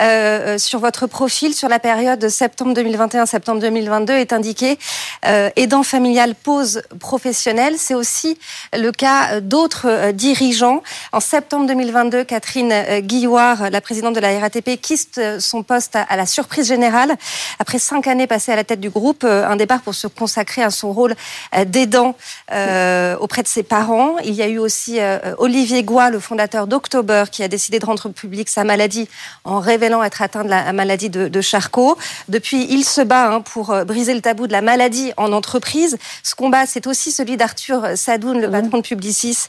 euh, 0.00 0.56
sur 0.56 0.78
votre 0.78 1.06
profil 1.06 1.52
sur 1.52 1.68
la 1.68 1.78
période 1.78 2.26
septembre 2.30 2.72
2021-septembre 2.72 3.60
2022 3.60 4.14
est 4.14 4.32
indiqué 4.32 4.78
aidant 5.22 5.82
familial 5.82 6.34
pause 6.34 6.82
professionnelle. 6.98 7.74
C'est 7.78 7.94
aussi 7.94 8.38
le 8.72 8.90
cas 8.90 9.40
d'autres 9.40 10.12
dirigeants. 10.12 10.82
En 11.12 11.20
septembre 11.20 11.66
2022, 11.66 12.24
Catherine 12.24 13.00
Guilloire, 13.00 13.70
la 13.70 13.80
présidente 13.80 14.14
de 14.14 14.20
la 14.20 14.38
RATP, 14.38 14.80
quitte 14.80 15.20
son 15.38 15.62
poste 15.62 15.96
à 15.96 16.16
la 16.16 16.26
surprise 16.26 16.66
générale 16.66 17.16
après 17.58 17.78
cinq 17.78 18.06
années 18.06 18.26
passées 18.26 18.52
à 18.52 18.56
la 18.56 18.64
tête 18.64 18.80
du 18.80 18.90
groupe, 18.90 19.24
euh, 19.24 19.46
un 19.46 19.56
départ 19.56 19.80
pour 19.80 19.94
se 19.94 20.06
consacrer 20.06 20.62
à 20.62 20.70
son 20.70 20.92
rôle 20.92 21.14
euh, 21.56 21.64
d'aidant 21.64 22.16
euh, 22.52 23.16
auprès 23.18 23.42
de 23.42 23.48
ses 23.48 23.62
parents. 23.62 24.18
Il 24.24 24.34
y 24.34 24.42
a 24.42 24.48
eu 24.48 24.58
aussi 24.58 24.98
Olivier 25.38 25.82
Goua, 25.82 26.10
le 26.10 26.20
fondateur 26.20 26.66
d'October, 26.66 27.24
qui 27.30 27.42
a 27.42 27.48
décidé 27.48 27.78
de 27.78 27.86
rendre 27.86 28.08
public 28.08 28.48
sa 28.48 28.64
maladie 28.64 29.08
en 29.44 29.60
révélant 29.60 30.02
être 30.02 30.22
atteint 30.22 30.44
de 30.44 30.48
la 30.48 30.72
maladie 30.72 31.10
de, 31.10 31.40
Charcot. 31.40 31.96
Depuis, 32.28 32.66
il 32.70 32.84
se 32.84 33.00
bat 33.00 33.30
hein, 33.30 33.40
pour 33.40 33.74
briser 33.84 34.14
le 34.14 34.20
tabou 34.20 34.46
de 34.46 34.52
la 34.52 34.62
maladie 34.62 35.09
en 35.16 35.32
entreprise. 35.32 35.98
Ce 36.22 36.34
combat, 36.34 36.66
c'est 36.66 36.86
aussi 36.86 37.12
celui 37.12 37.36
d'Arthur 37.36 37.96
Sadoun, 37.96 38.40
le 38.40 38.48
mmh. 38.48 38.52
patron 38.52 38.78
de 38.78 38.82
Publicis, 38.82 39.46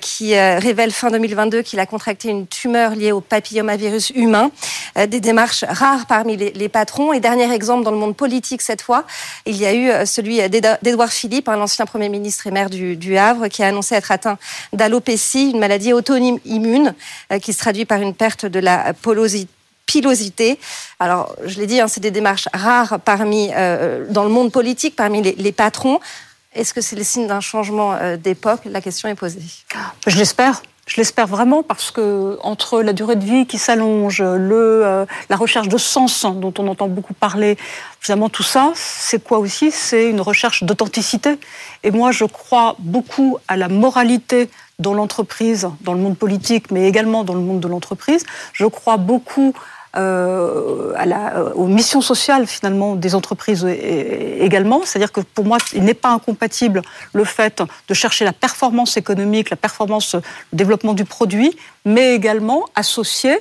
qui 0.00 0.38
révèle 0.38 0.92
fin 0.92 1.10
2022 1.10 1.62
qu'il 1.62 1.80
a 1.80 1.86
contracté 1.86 2.28
une 2.28 2.46
tumeur 2.46 2.94
liée 2.94 3.12
au 3.12 3.20
papillomavirus 3.20 4.10
humain. 4.10 4.50
des 4.96 5.20
démarches 5.20 5.64
rares 5.68 6.06
parmi 6.06 6.36
les, 6.36 6.52
les 6.52 6.68
patrons. 6.68 7.12
Et 7.12 7.20
dernière 7.20 7.52
exemple 7.52 7.84
dans 7.84 7.90
le 7.90 7.96
monde 7.96 8.16
politique 8.16 8.62
cette 8.62 8.82
fois. 8.82 9.04
Il 9.46 9.56
y 9.56 9.66
a 9.66 9.74
eu 9.74 9.90
euh, 9.90 10.06
celui 10.06 10.36
d'Edouard 10.48 11.12
Philippe, 11.12 11.48
un 11.48 11.60
ancien 11.60 11.86
Premier 11.86 12.08
ministre 12.08 12.46
et 12.46 12.50
maire 12.50 12.70
du, 12.70 13.16
Havre, 13.16 13.48
qui 13.48 13.62
a 13.62 13.68
annoncé 13.68 13.94
être 13.94 14.12
atteint 14.12 14.38
d'alopécie, 14.72 15.50
une 15.50 15.58
maladie 15.58 15.92
auto-immune 15.92 16.94
euh, 17.32 17.38
qui 17.38 17.52
se 17.52 17.58
traduit 17.58 17.84
par 17.84 18.00
une 18.00 18.14
perte 18.14 18.46
de 18.46 18.60
la 18.60 18.92
pilosité. 19.88 20.60
Alors, 21.00 21.34
je 21.44 21.58
l'ai 21.58 21.66
dit, 21.66 21.80
hein, 21.80 21.88
c'est 21.88 22.00
des 22.00 22.12
démarches 22.12 22.48
rares 22.54 23.00
parmi, 23.04 23.50
euh, 23.56 24.04
dans 24.08 24.22
le 24.22 24.30
monde 24.30 24.52
politique, 24.52 24.94
parmi 24.94 25.20
les, 25.22 25.52
patrons. 25.52 25.98
Est-ce 26.54 26.72
que 26.72 26.80
c'est 26.80 26.94
le 26.94 27.02
signe 27.02 27.26
d'un 27.26 27.40
changement 27.40 27.98
d'époque? 28.16 28.60
La 28.66 28.80
question 28.80 29.08
est 29.08 29.16
posée. 29.16 29.40
Je 30.06 30.16
l'espère. 30.16 30.62
Je 30.88 30.96
l'espère 30.96 31.26
vraiment 31.26 31.62
parce 31.62 31.90
que 31.90 32.38
entre 32.42 32.80
la 32.80 32.94
durée 32.94 33.16
de 33.16 33.24
vie 33.24 33.46
qui 33.46 33.58
s'allonge, 33.58 34.22
le, 34.22 34.86
euh, 34.86 35.04
la 35.28 35.36
recherche 35.36 35.68
de 35.68 35.76
sens 35.76 36.24
dont 36.24 36.54
on 36.58 36.66
entend 36.66 36.88
beaucoup 36.88 37.12
parler, 37.12 37.58
finalement 38.00 38.30
tout 38.30 38.42
ça, 38.42 38.72
c'est 38.74 39.22
quoi 39.22 39.38
aussi? 39.38 39.70
C'est 39.70 40.08
une 40.08 40.22
recherche 40.22 40.64
d'authenticité. 40.64 41.38
Et 41.82 41.90
moi, 41.90 42.10
je 42.10 42.24
crois 42.24 42.74
beaucoup 42.78 43.36
à 43.48 43.58
la 43.58 43.68
moralité 43.68 44.48
dans 44.78 44.94
l'entreprise, 44.94 45.68
dans 45.82 45.92
le 45.92 46.00
monde 46.00 46.16
politique, 46.16 46.70
mais 46.70 46.88
également 46.88 47.22
dans 47.22 47.34
le 47.34 47.40
monde 47.40 47.60
de 47.60 47.68
l'entreprise. 47.68 48.24
Je 48.54 48.64
crois 48.64 48.96
beaucoup 48.96 49.52
euh, 49.96 50.92
à 50.96 51.06
la, 51.06 51.44
aux 51.54 51.66
missions 51.66 52.02
sociales 52.02 52.46
finalement 52.46 52.94
des 52.94 53.14
entreprises 53.14 53.64
également. 53.64 54.82
C'est-à-dire 54.84 55.12
que 55.12 55.20
pour 55.20 55.44
moi, 55.44 55.58
il 55.74 55.82
n'est 55.84 55.94
pas 55.94 56.10
incompatible 56.10 56.82
le 57.14 57.24
fait 57.24 57.62
de 57.88 57.94
chercher 57.94 58.24
la 58.24 58.32
performance 58.32 58.96
économique, 58.96 59.50
la 59.50 59.56
performance, 59.56 60.14
le 60.14 60.22
développement 60.52 60.92
du 60.92 61.04
produit, 61.04 61.56
mais 61.84 62.14
également 62.14 62.66
associé 62.74 63.38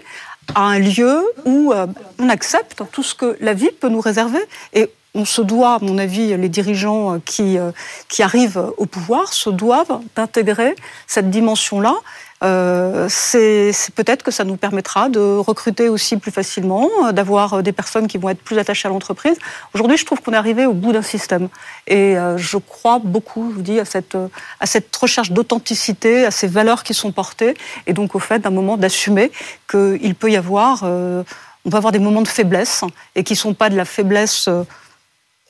à 0.56 0.62
un 0.62 0.80
lieu 0.80 1.22
où 1.46 1.74
euh, 1.74 1.88
on 2.20 2.30
accepte 2.30 2.82
tout 2.92 3.04
ce 3.04 3.14
que 3.14 3.38
la 3.42 3.54
vie 3.54 3.72
peut 3.72 3.90
nous 3.90 4.00
réserver. 4.00 4.40
Et 4.74 4.90
on 5.16 5.26
se 5.26 5.42
doit, 5.42 5.76
à 5.76 5.80
mon 5.80 5.98
avis, 5.98 6.38
les 6.38 6.50
dirigeants 6.50 7.20
qui, 7.20 7.58
euh, 7.58 7.72
qui 8.08 8.24
arrivent 8.24 8.72
au 8.78 8.86
pouvoir 8.86 9.34
se 9.34 9.50
doivent 9.50 10.00
d'intégrer 10.16 10.76
cette 11.08 11.30
dimension-là 11.30 11.96
euh, 12.44 13.08
c'est 13.10 13.74
peut-être 13.96 14.22
que 14.22 14.30
ça 14.30 14.44
nous 14.44 14.58
permettra 14.58 15.10
de 15.10 15.38
recruter 15.38 15.90
aussi 15.90 16.18
plus 16.18 16.32
facilement, 16.32 16.88
euh, 17.06 17.12
d'avoir 17.12 17.56
euh, 17.56 17.62
des 17.64 17.72
personnes 17.72 18.08
qui 18.08 18.20
vont 18.20 18.30
être 18.30 18.42
plus 18.42 18.60
attachées 18.60 18.88
à 18.88 18.92
l'entreprise. 18.92 19.38
Aujourd'hui, 19.74 19.98
je 19.98 20.06
trouve 20.06 20.22
qu'on 20.22 20.34
est 20.34 20.38
arrivé 20.38 20.68
au 20.68 20.74
bout 20.74 20.94
d'un 20.94 21.02
système. 21.02 21.50
Et 21.88 22.16
je 22.36 22.58
crois 22.58 23.00
beaucoup, 23.00 23.50
je 23.52 23.56
vous 23.56 23.62
dis, 23.62 23.80
à 23.80 23.86
cette, 23.86 24.96
recherche 24.96 25.32
d'authenticité, 25.32 26.26
à 26.26 26.32
ces 26.32 26.48
valeurs 26.48 26.84
qui 26.84 26.94
sont 26.94 27.12
portées, 27.12 27.56
et 27.86 27.94
donc 27.94 28.14
au 28.14 28.20
fait 28.20 28.40
d'un 28.40 28.50
moment 28.50 28.78
d'assumer 28.78 29.32
qu'il 29.70 30.16
peut 30.16 30.30
y 30.30 30.36
avoir, 30.36 30.84
on 30.84 31.70
peut 31.70 31.78
avoir 31.78 31.92
des 31.92 32.00
moments 32.00 32.22
de 32.22 32.28
faiblesse, 32.28 32.84
et 33.16 33.24
qui 33.24 33.34
ne 33.34 33.38
sont 33.38 33.54
pas 33.54 33.70
de 33.70 33.78
la 33.78 33.86
faiblesse 33.86 34.50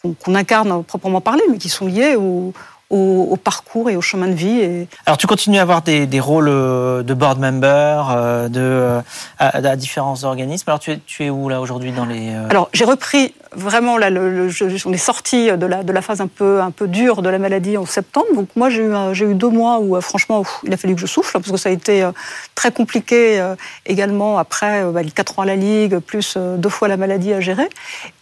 qu'on 0.01 0.35
incarne 0.35 0.83
proprement 0.83 1.21
parler, 1.21 1.43
mais 1.49 1.57
qui 1.57 1.69
sont 1.69 1.87
liés 1.87 2.15
au, 2.15 2.53
au, 2.89 3.37
parcours 3.43 3.89
et 3.89 3.95
au 3.95 4.01
chemin 4.01 4.27
de 4.27 4.33
vie. 4.33 4.59
Et... 4.59 4.87
Alors 5.05 5.17
tu 5.17 5.27
continues 5.27 5.59
à 5.59 5.61
avoir 5.61 5.81
des, 5.81 6.07
des 6.07 6.19
rôles 6.19 6.47
euh, 6.49 7.03
de 7.03 7.13
board 7.13 7.39
member 7.39 8.09
euh, 8.09 8.49
de, 8.49 8.59
euh, 8.61 9.01
à, 9.39 9.75
différents 9.75 10.23
organismes. 10.23 10.69
Alors 10.69 10.79
tu 10.79 10.91
es, 10.91 10.99
tu 11.05 11.25
es 11.25 11.29
où 11.29 11.49
là 11.49 11.61
aujourd'hui 11.61 11.91
dans 11.91 12.05
les... 12.05 12.33
Alors 12.49 12.69
j'ai 12.73 12.85
repris 12.85 13.33
vraiment, 13.53 13.95
on 13.95 14.93
est 14.93 14.97
sorti 14.97 15.51
de 15.51 15.65
la, 15.65 16.01
phase 16.01 16.21
un 16.21 16.27
peu, 16.27 16.61
dure 16.87 17.21
de 17.21 17.29
la 17.29 17.39
maladie 17.39 17.77
en 17.77 17.85
septembre. 17.85 18.27
Donc 18.33 18.49
moi 18.55 18.69
j'ai 18.69 18.83
eu, 18.83 19.33
deux 19.33 19.49
mois 19.49 19.79
où 19.79 19.99
franchement 20.01 20.43
il 20.63 20.73
a 20.73 20.77
fallu 20.77 20.95
que 20.95 21.01
je 21.01 21.05
souffle 21.05 21.33
parce 21.33 21.51
que 21.51 21.57
ça 21.57 21.69
a 21.69 21.71
été 21.71 22.07
très 22.55 22.71
compliqué 22.71 23.43
également 23.85 24.37
après 24.37 24.83
bah, 24.91 25.01
les 25.01 25.11
quatre 25.11 25.39
ans 25.39 25.43
à 25.43 25.45
la 25.45 25.55
Ligue, 25.55 25.99
plus 25.99 26.37
deux 26.37 26.69
fois 26.69 26.87
la 26.87 26.97
maladie 26.97 27.33
à 27.33 27.41
gérer. 27.41 27.69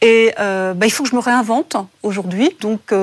Et 0.02 0.34
bah, 0.38 0.86
il 0.86 0.92
faut 0.92 1.04
que 1.04 1.10
je 1.10 1.16
me 1.16 1.22
réinvente 1.22 1.78
aujourd'hui. 2.04 2.56
Donc 2.62 2.94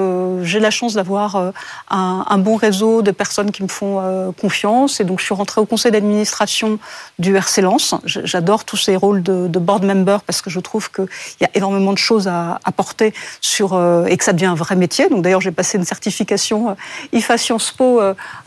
j'ai 0.43 0.61
la 0.61 0.71
chance 0.71 0.95
d'avoir 0.95 1.53
un, 1.91 2.39
bon 2.39 2.57
réseau 2.57 3.03
de 3.03 3.11
personnes 3.11 3.51
qui 3.51 3.63
me 3.63 3.69
font 3.69 4.01
euh, 4.01 4.33
confiance. 4.33 5.01
Et 5.01 5.05
donc, 5.05 5.21
je 5.21 5.25
suis 5.25 5.35
rentrée 5.35 5.61
au 5.61 5.67
conseil 5.67 5.93
d'administration 5.93 6.79
du 7.19 7.37
RC 7.37 7.63
Lens. 7.63 7.95
J'adore 8.05 8.65
tous 8.65 8.77
ces 8.77 8.97
rôles 8.97 9.23
de, 9.23 9.59
board 9.59 9.85
member 9.85 10.23
parce 10.23 10.43
que 10.43 10.51
je 10.51 10.61
trouve 10.61 10.91
qu'il 10.91 11.07
y 11.41 11.45
a 11.45 11.51
énormément 11.55 11.93
de 11.93 11.99
choses 11.99 12.12
à 12.27 12.61
apporter 12.65 13.13
sur 13.41 13.75
et 14.09 14.17
que 14.17 14.25
ça 14.25 14.33
devient 14.33 14.47
un 14.47 14.55
vrai 14.55 14.77
métier. 14.77 15.09
Donc 15.09 15.23
d'ailleurs, 15.23 15.41
j'ai 15.41 15.53
passé 15.53 15.79
une 15.79 15.85
certification 15.85 16.77
IFA 17.13 17.39
Sciences 17.39 17.73
Po 17.73 18.01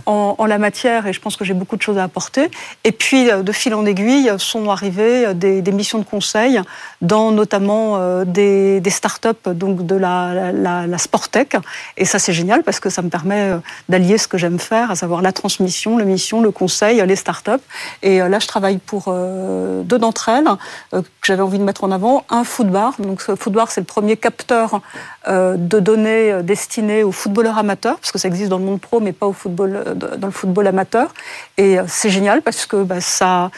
en, 0.06 0.46
la 0.46 0.58
matière 0.58 1.08
et 1.08 1.14
je 1.14 1.20
pense 1.20 1.36
que 1.38 1.46
j'ai 1.46 1.54
beaucoup 1.54 1.76
de 1.76 1.82
choses 1.82 1.98
à 1.98 2.04
apporter. 2.04 2.50
Et 2.84 2.92
puis, 2.92 3.30
de 3.32 3.52
fil 3.52 3.74
en 3.74 3.86
aiguille, 3.86 4.32
sont 4.38 4.70
arrivées 4.70 5.34
des, 5.34 5.62
des 5.62 5.72
missions 5.72 6.00
de 6.00 6.04
conseil 6.04 6.62
dans 7.02 7.32
notamment 7.32 8.24
des, 8.26 8.80
des 8.80 8.90
start-up 8.90 9.50
donc 9.50 9.86
de 9.86 9.96
la, 9.96 10.52
la, 10.52 10.88
la 10.88 10.98
Sportec. 10.98 11.58
Et 11.98 12.06
ça, 12.06 12.20
c'est 12.20 12.34
génial 12.34 12.64
parce 12.64 12.80
que 12.80 12.90
ça 12.90 13.02
me 13.02 13.10
permet 13.10 13.52
d'allier 13.90 14.18
ce 14.18 14.28
que 14.28 14.38
j'aime 14.38 14.60
faire, 14.60 14.92
à 14.92 14.96
savoir 14.96 15.22
la 15.22 15.32
transmission, 15.32 15.98
la 15.98 16.06
mission, 16.06 16.42
le 16.42 16.52
conseil, 16.52 17.02
les 17.06 17.16
start-up. 17.16 17.62
Et 18.04 18.20
là, 18.20 18.40
je 18.40 18.48
travaille 18.48 18.78
pour 18.78 19.12
deux 19.12 19.98
d'entre 19.98 20.30
elles 20.30 20.48
que 20.92 21.02
j'avais 21.24 21.42
envie 21.42 21.60
de 21.60 21.64
mettre 21.64 21.84
en 21.84 21.92
avant. 21.92 22.26
Un 22.30 22.44
footbar. 22.44 22.94
Donc, 23.00 23.22
ce 23.22 23.36
footbar, 23.36 23.72
c'est 23.72 23.82
le 23.82 23.86
premier 23.86 24.18
capteur 24.18 24.82
de 25.28 25.80
données 25.80 26.44
destinées 26.44 27.04
aux 27.04 27.12
footballeurs 27.12 27.58
amateurs, 27.58 27.98
parce 27.98 28.12
que 28.12 28.20
ça 28.20 28.28
existe 28.28 28.50
dans 28.50 28.60
le 28.60 28.66
monde 28.66 28.80
pro, 28.80 29.00
mais 29.00 29.14
pas 29.14 29.26
au 29.26 29.34
football, 29.34 29.95
dans 29.96 30.28
le 30.28 30.34
football 30.34 30.68
amateur. 30.68 31.14
Et 31.58 31.78
c'est 31.88 32.10
génial 32.10 32.42
parce 32.42 32.66
que 32.66 32.84
bah, 32.84 33.02
ça 33.02 33.52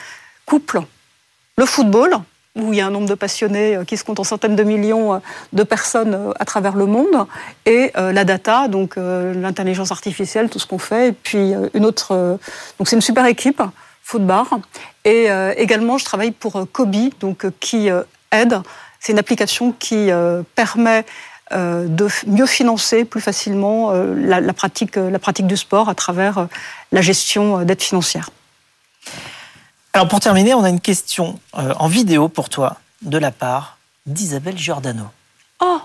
couple 0.45 0.81
le 1.57 1.65
football, 1.65 2.17
où 2.55 2.71
il 2.71 2.79
y 2.79 2.81
a 2.81 2.87
un 2.87 2.91
nombre 2.91 3.07
de 3.07 3.15
passionnés 3.15 3.79
qui 3.85 3.97
se 3.97 4.03
compte 4.03 4.19
en 4.19 4.23
centaines 4.23 4.55
de 4.55 4.63
millions 4.63 5.21
de 5.53 5.63
personnes 5.63 6.33
à 6.39 6.45
travers 6.45 6.75
le 6.75 6.85
monde, 6.85 7.27
et 7.65 7.91
la 7.95 8.23
data, 8.23 8.67
donc 8.67 8.95
l'intelligence 8.95 9.91
artificielle, 9.91 10.49
tout 10.49 10.59
ce 10.59 10.65
qu'on 10.65 10.79
fait, 10.79 11.09
et 11.09 11.11
puis 11.11 11.53
une 11.73 11.85
autre. 11.85 12.39
Donc 12.77 12.87
c'est 12.87 12.95
une 12.95 13.01
super 13.01 13.25
équipe, 13.25 13.61
Footbar. 14.03 14.59
Et 15.03 15.27
également, 15.57 15.97
je 15.97 16.05
travaille 16.05 16.31
pour 16.31 16.67
Kobe, 16.71 16.95
donc 17.19 17.45
qui 17.59 17.89
aide. 18.31 18.61
C'est 18.99 19.11
une 19.11 19.19
application 19.19 19.71
qui 19.71 20.09
permet 20.55 21.05
de 21.51 22.07
mieux 22.27 22.45
financer 22.45 23.05
plus 23.05 23.21
facilement 23.21 23.91
la, 23.93 24.41
la, 24.41 24.53
pratique, 24.53 24.97
la 24.97 25.19
pratique 25.19 25.47
du 25.47 25.57
sport 25.57 25.87
à 25.87 25.95
travers 25.95 26.47
la 26.91 27.01
gestion 27.01 27.63
d'aide 27.63 27.81
financière. 27.81 28.29
Alors 29.93 30.07
pour 30.07 30.19
terminer, 30.19 30.53
on 30.53 30.63
a 30.63 30.69
une 30.69 30.81
question 30.81 31.39
en 31.53 31.87
vidéo 31.87 32.27
pour 32.27 32.49
toi 32.49 32.77
de 33.01 33.17
la 33.17 33.31
part 33.31 33.77
d'Isabelle 34.05 34.57
Giordano. 34.57 35.05
Oh 35.61 35.79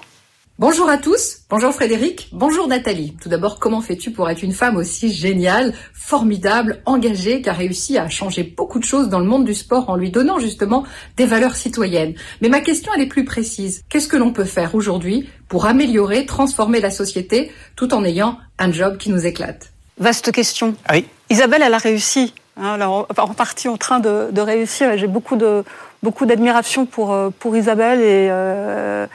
Bonjour 0.58 0.90
à 0.90 0.98
tous, 0.98 1.38
bonjour 1.48 1.72
Frédéric, 1.72 2.28
bonjour 2.30 2.68
Nathalie. 2.68 3.16
Tout 3.22 3.30
d'abord, 3.30 3.58
comment 3.58 3.80
fais-tu 3.80 4.10
pour 4.10 4.28
être 4.28 4.42
une 4.42 4.52
femme 4.52 4.76
aussi 4.76 5.10
géniale, 5.10 5.72
formidable, 5.94 6.82
engagée, 6.84 7.40
qui 7.40 7.48
a 7.48 7.54
réussi 7.54 7.96
à 7.96 8.10
changer 8.10 8.42
beaucoup 8.42 8.78
de 8.78 8.84
choses 8.84 9.08
dans 9.08 9.18
le 9.18 9.24
monde 9.24 9.46
du 9.46 9.54
sport 9.54 9.88
en 9.88 9.96
lui 9.96 10.10
donnant 10.10 10.38
justement 10.38 10.84
des 11.16 11.24
valeurs 11.24 11.56
citoyennes? 11.56 12.12
Mais 12.42 12.50
ma 12.50 12.60
question, 12.60 12.92
elle 12.94 13.00
est 13.00 13.06
plus 13.06 13.24
précise. 13.24 13.82
Qu'est-ce 13.88 14.08
que 14.08 14.18
l'on 14.18 14.30
peut 14.30 14.44
faire 14.44 14.74
aujourd'hui 14.74 15.26
pour 15.48 15.64
améliorer, 15.64 16.26
transformer 16.26 16.80
la 16.80 16.90
société 16.90 17.50
tout 17.74 17.94
en 17.94 18.04
ayant 18.04 18.38
un 18.58 18.70
job 18.70 18.98
qui 18.98 19.10
nous 19.10 19.24
éclate? 19.24 19.72
Vaste 19.96 20.32
question. 20.32 20.74
Oui. 20.92 21.06
Isabelle, 21.30 21.62
elle 21.64 21.74
a 21.74 21.78
réussi. 21.78 22.34
Hein, 22.58 22.74
alors, 22.74 23.08
en 23.16 23.28
partie 23.28 23.68
en 23.68 23.78
train 23.78 24.00
de, 24.00 24.28
de 24.30 24.40
réussir. 24.42 24.98
J'ai 24.98 25.06
beaucoup 25.06 25.36
de 25.36 25.64
beaucoup 26.02 26.26
d'admiration 26.26 26.84
pour 26.84 27.16
pour 27.38 27.56
Isabelle 27.56 28.00
et 28.00 28.28
euh, 28.30 29.06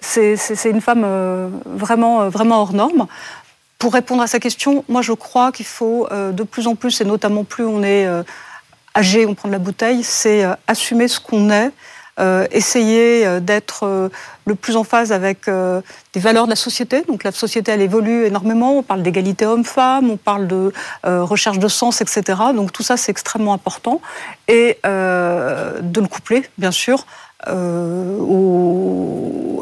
c'est 0.00 0.70
une 0.70 0.80
femme 0.80 1.06
vraiment, 1.66 2.28
vraiment 2.28 2.62
hors 2.62 2.72
norme. 2.72 3.06
Pour 3.78 3.94
répondre 3.94 4.22
à 4.22 4.26
sa 4.26 4.40
question, 4.40 4.84
moi 4.88 5.02
je 5.02 5.12
crois 5.12 5.52
qu'il 5.52 5.66
faut 5.66 6.08
de 6.10 6.42
plus 6.42 6.66
en 6.66 6.74
plus, 6.74 7.00
et 7.00 7.04
notamment 7.04 7.44
plus 7.44 7.64
on 7.64 7.82
est 7.82 8.06
âgé, 8.96 9.24
on 9.26 9.34
prend 9.34 9.48
de 9.48 9.52
la 9.52 9.58
bouteille, 9.58 10.02
c'est 10.02 10.44
assumer 10.66 11.08
ce 11.08 11.20
qu'on 11.20 11.50
est, 11.50 11.70
essayer 12.50 13.40
d'être 13.40 14.10
le 14.44 14.54
plus 14.54 14.76
en 14.76 14.84
phase 14.84 15.12
avec 15.12 15.46
des 15.46 16.20
valeurs 16.20 16.44
de 16.44 16.50
la 16.50 16.56
société. 16.56 17.02
Donc 17.08 17.24
la 17.24 17.32
société, 17.32 17.72
elle 17.72 17.80
évolue 17.80 18.26
énormément. 18.26 18.76
On 18.76 18.82
parle 18.82 19.02
d'égalité 19.02 19.46
homme-femme, 19.46 20.10
on 20.10 20.18
parle 20.18 20.46
de 20.46 20.72
recherche 21.04 21.58
de 21.58 21.68
sens, 21.68 22.02
etc. 22.02 22.38
Donc 22.54 22.72
tout 22.72 22.82
ça, 22.82 22.98
c'est 22.98 23.10
extrêmement 23.10 23.54
important. 23.54 24.02
Et 24.48 24.78
de 24.84 26.00
le 26.00 26.06
coupler, 26.06 26.46
bien 26.58 26.72
sûr, 26.72 27.06
euh, 27.48 28.18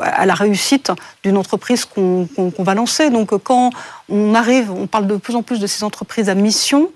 à 0.03 0.27
la 0.27 0.35
réussite 0.35 0.93
d'une 1.23 1.37
entreprise 1.37 1.85
qu'on 1.85 2.27
qu 2.27 2.51
qu 2.51 2.62
va 2.62 2.75
lancer. 2.75 3.11
Donc 3.11 3.37
quand 3.43 3.71
on 4.09 4.35
arrive, 4.35 4.71
on 4.71 4.87
parle 4.87 5.07
de 5.07 5.17
plus 5.17 5.35
en 5.37 5.43
plus 5.43 5.61
de 5.61 5.67
ces 5.67 5.85
entreprises 5.85 6.29
à 6.29 6.35
mission, 6.35 6.91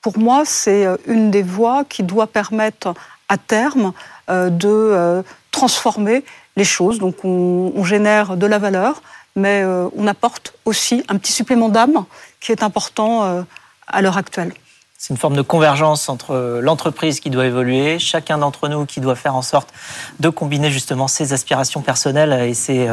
pour 0.00 0.18
moi, 0.18 0.44
c'est 0.44 0.86
une 1.06 1.30
des 1.30 1.42
voies 1.42 1.84
qui 1.84 2.02
doit 2.02 2.26
permettre 2.28 2.94
à 3.28 3.36
terme 3.36 3.92
euh, 4.30 4.48
de 4.50 4.68
euh, 4.68 5.22
transformer 5.50 6.24
les 6.56 6.64
choses. 6.64 6.98
Donc 6.98 7.24
on, 7.24 7.84
génère 7.84 8.36
de 8.36 8.46
la 8.46 8.58
valeur, 8.58 9.02
mais 9.36 9.62
euh, 9.62 9.88
on 9.96 10.06
apporte 10.06 10.54
aussi 10.64 11.04
un 11.08 11.16
petit 11.16 11.32
supplément 11.32 11.68
d'âme 11.68 12.04
qui 12.40 12.52
est 12.52 12.62
important 12.62 13.24
euh, 13.24 13.42
à 13.86 14.02
l'heure 14.02 14.18
actuelle. 14.18 14.52
C'est 15.00 15.14
une 15.14 15.16
forme 15.16 15.36
de 15.36 15.42
convergence 15.42 16.08
entre 16.08 16.58
l'entreprise 16.60 17.20
qui 17.20 17.30
doit 17.30 17.46
évoluer, 17.46 18.00
chacun 18.00 18.36
d'entre 18.36 18.68
nous 18.68 18.84
qui 18.84 19.00
doit 19.00 19.14
faire 19.14 19.36
en 19.36 19.42
sorte 19.42 19.72
de 20.18 20.28
combiner 20.28 20.72
justement 20.72 21.06
ses 21.06 21.32
aspirations 21.32 21.82
personnelles 21.82 22.32
et 22.42 22.52
ses, 22.52 22.88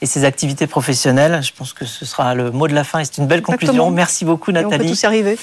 et 0.00 0.06
ses 0.06 0.24
activités 0.24 0.68
professionnelles. 0.68 1.42
Je 1.42 1.50
pense 1.52 1.72
que 1.72 1.84
ce 1.84 2.06
sera 2.06 2.36
le 2.36 2.52
mot 2.52 2.68
de 2.68 2.74
la 2.74 2.84
fin 2.84 3.00
et 3.00 3.04
c'est 3.04 3.18
une 3.18 3.26
belle 3.26 3.40
Exactement. 3.40 3.72
conclusion. 3.72 3.90
Merci 3.90 4.24
beaucoup 4.24 4.52
Nathalie. 4.52 4.72
Et 4.72 4.76
on 4.76 4.78
peut 4.78 4.88
tous 4.88 5.02
y 5.02 5.06
arriver. 5.06 5.36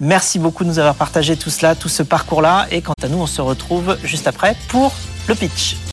Merci 0.00 0.38
beaucoup 0.38 0.64
de 0.64 0.70
nous 0.70 0.78
avoir 0.78 0.94
partagé 0.94 1.36
tout 1.36 1.50
cela, 1.50 1.74
tout 1.74 1.90
ce 1.90 2.02
parcours-là. 2.02 2.66
Et 2.70 2.80
quant 2.80 2.94
à 3.02 3.08
nous, 3.08 3.18
on 3.18 3.26
se 3.26 3.42
retrouve 3.42 3.98
juste 4.02 4.26
après 4.26 4.56
pour 4.70 4.94
le 5.28 5.34
pitch. 5.34 5.76